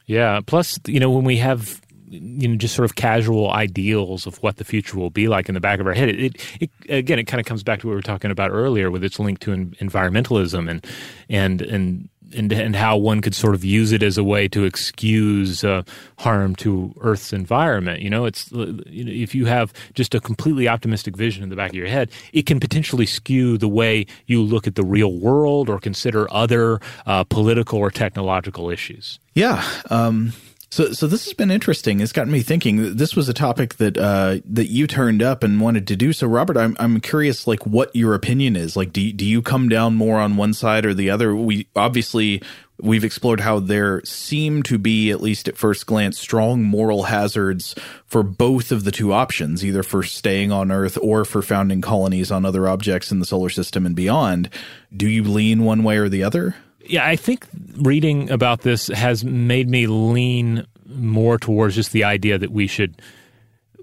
[0.07, 0.41] Yeah.
[0.47, 4.57] Plus, you know, when we have you know just sort of casual ideals of what
[4.57, 6.09] the future will be like in the back of our head.
[6.09, 8.51] It, it, it again, it kind of comes back to what we were talking about
[8.51, 10.87] earlier with its link to environmentalism and
[11.29, 14.65] and and and and how one could sort of use it as a way to
[14.65, 15.83] excuse uh,
[16.19, 18.03] harm to Earth's environment.
[18.03, 21.77] You know, it's if you have just a completely optimistic vision in the back of
[21.77, 25.79] your head, it can potentially skew the way you look at the real world or
[25.79, 29.19] consider other uh, political or technological issues.
[29.35, 29.65] Yeah.
[29.91, 30.33] Um
[30.71, 32.01] so, so this has been interesting.
[32.01, 32.95] It's gotten me thinking.
[32.97, 36.13] This was a topic that uh, that you turned up and wanted to do.
[36.13, 38.77] So, Robert, I'm I'm curious, like, what your opinion is.
[38.77, 41.35] Like, do do you come down more on one side or the other?
[41.35, 42.43] We obviously
[42.83, 47.75] we've explored how there seem to be, at least at first glance, strong moral hazards
[48.07, 52.31] for both of the two options, either for staying on Earth or for founding colonies
[52.31, 54.49] on other objects in the solar system and beyond.
[54.97, 56.55] Do you lean one way or the other?
[56.87, 57.47] Yeah, I think
[57.77, 63.01] reading about this has made me lean more towards just the idea that we should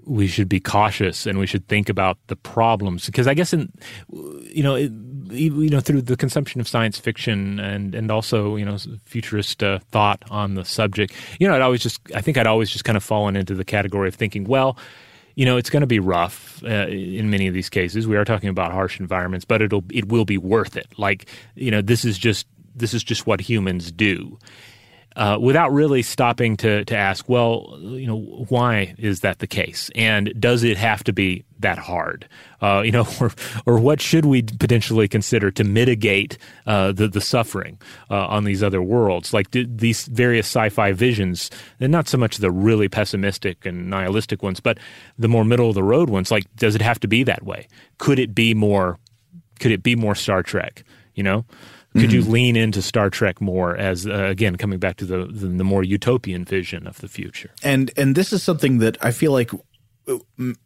[0.08, 3.06] we should be cautious and we should think about the problems.
[3.06, 3.70] Because I guess in
[4.10, 4.90] you know it,
[5.30, 9.78] you know through the consumption of science fiction and and also you know futurist uh,
[9.90, 12.96] thought on the subject you know I'd always just I think I'd always just kind
[12.96, 14.78] of fallen into the category of thinking well
[15.34, 18.06] you know it's going to be rough uh, in many of these cases.
[18.06, 20.88] We are talking about harsh environments but it'll it will be worth it.
[20.96, 22.46] Like you know this is just
[22.78, 24.38] this is just what humans do.
[25.18, 29.90] Uh, without really stopping to to ask, well, you know, why is that the case,
[29.96, 32.28] and does it have to be that hard,
[32.62, 33.32] uh, you know, or
[33.66, 36.38] or what should we potentially consider to mitigate
[36.68, 37.80] uh, the the suffering
[38.12, 41.50] uh, on these other worlds, like these various sci-fi visions,
[41.80, 44.78] and not so much the really pessimistic and nihilistic ones, but
[45.18, 46.30] the more middle of the road ones.
[46.30, 47.66] Like, does it have to be that way?
[47.98, 49.00] Could it be more?
[49.58, 50.84] Could it be more Star Trek?
[51.16, 51.44] You know.
[51.94, 52.14] Could mm-hmm.
[52.16, 55.64] you lean into Star Trek more as uh, again coming back to the, the, the
[55.64, 57.50] more utopian vision of the future?
[57.62, 59.50] And and this is something that I feel like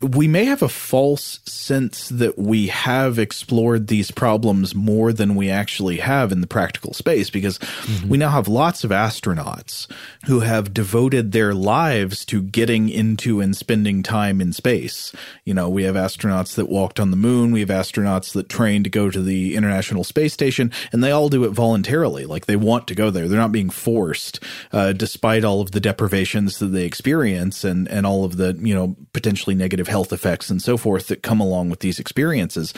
[0.01, 5.51] we may have a false sense that we have explored these problems more than we
[5.51, 8.09] actually have in the practical space because mm-hmm.
[8.09, 9.91] we now have lots of astronauts
[10.27, 15.13] who have devoted their lives to getting into and spending time in space.
[15.45, 18.85] You know, we have astronauts that walked on the moon, we have astronauts that trained
[18.85, 22.27] to go to the International Space Station, and they all do it voluntarily.
[22.27, 23.27] Like they want to go there.
[23.27, 24.39] They're not being forced,
[24.73, 28.75] uh, despite all of the deprivations that they experience and, and all of the, you
[28.75, 32.75] know, potential potentially negative health effects and so forth that come along with these experiences.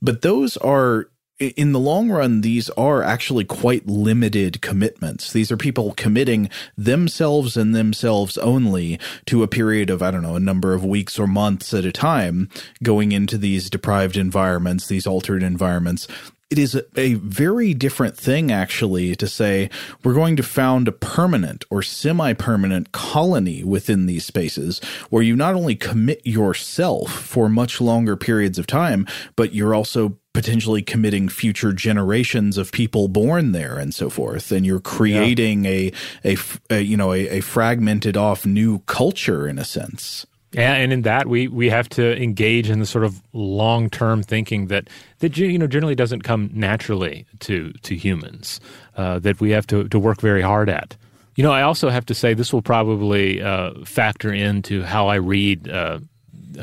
[0.00, 1.08] But those are
[1.40, 5.32] in the long run, these are actually quite limited commitments.
[5.32, 10.36] These are people committing themselves and themselves only to a period of, I don't know,
[10.36, 12.48] a number of weeks or months at a time
[12.82, 16.06] going into these deprived environments, these altered environments
[16.48, 19.68] it is a, very different thing actually to say
[20.04, 24.78] we're going to found a permanent or semi-permanent colony within these spaces
[25.10, 30.16] where you not only commit yourself for much longer periods of time but you're also
[30.34, 35.70] potentially committing future generations of people born there and so forth and you're creating yeah.
[35.70, 35.92] a,
[36.24, 36.36] a,
[36.70, 41.26] a you know a, a fragmented off new culture in a sense and in that,
[41.26, 45.58] we we have to engage in the sort of long term thinking that that you
[45.58, 48.60] know generally doesn't come naturally to to humans.
[48.96, 50.96] Uh, that we have to to work very hard at.
[51.34, 55.16] You know, I also have to say this will probably uh, factor into how I
[55.16, 55.98] read uh,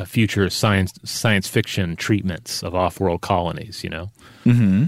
[0.06, 3.84] future science science fiction treatments of off world colonies.
[3.84, 4.12] You know.
[4.46, 4.86] Mm-hmm.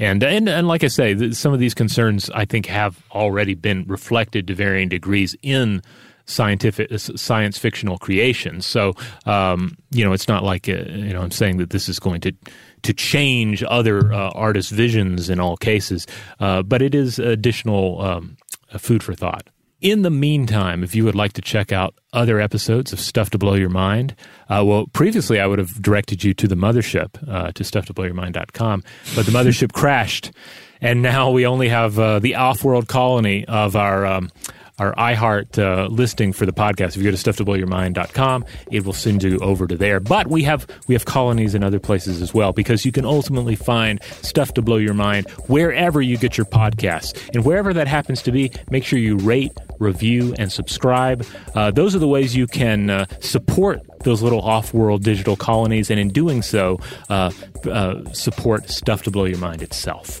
[0.00, 3.84] And, and and like I say, some of these concerns I think have already been
[3.86, 5.82] reflected to varying degrees in
[6.26, 8.66] scientific uh, science fictional creations.
[8.66, 8.94] So
[9.26, 12.20] um, you know, it's not like uh, you know I'm saying that this is going
[12.22, 12.32] to
[12.82, 16.06] to change other uh, artists' visions in all cases,
[16.40, 18.36] uh, but it is additional um,
[18.78, 19.48] food for thought.
[19.80, 23.38] In the meantime, if you would like to check out other episodes of Stuff to
[23.38, 24.16] Blow Your Mind,
[24.48, 28.82] uh, well, previously I would have directed you to the mothership, uh, to stufftoblowyourmind.com,
[29.14, 30.32] but the mothership crashed,
[30.80, 34.30] and now we only have uh, the off-world colony of our um,
[34.78, 36.88] our iHeart uh, listing for the podcast.
[36.88, 40.00] If you go to stufftoblowyourmind.com, it will send you over to there.
[40.00, 43.56] But we have we have colonies in other places as well because you can ultimately
[43.56, 47.18] find stuff to blow your mind wherever you get your podcasts.
[47.34, 51.24] And wherever that happens to be, make sure you rate, review, and subscribe.
[51.54, 55.98] Uh, those are the ways you can uh, support those little off-world digital colonies, and
[55.98, 56.78] in doing so,
[57.08, 57.30] uh,
[57.64, 60.20] uh, support Stuff to Blow Your Mind itself.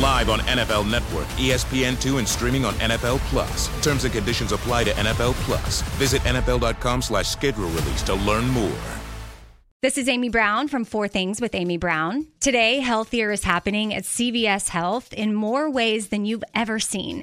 [0.00, 3.68] Live on NFL Network, ESPN2, and streaming on NFL Plus.
[3.82, 5.82] Terms and conditions apply to NFL Plus.
[5.98, 8.78] Visit NFL.com slash schedule release to learn more.
[9.84, 12.26] This is Amy Brown from Four Things with Amy Brown.
[12.40, 17.22] Today, healthier is happening at CVS Health in more ways than you've ever seen.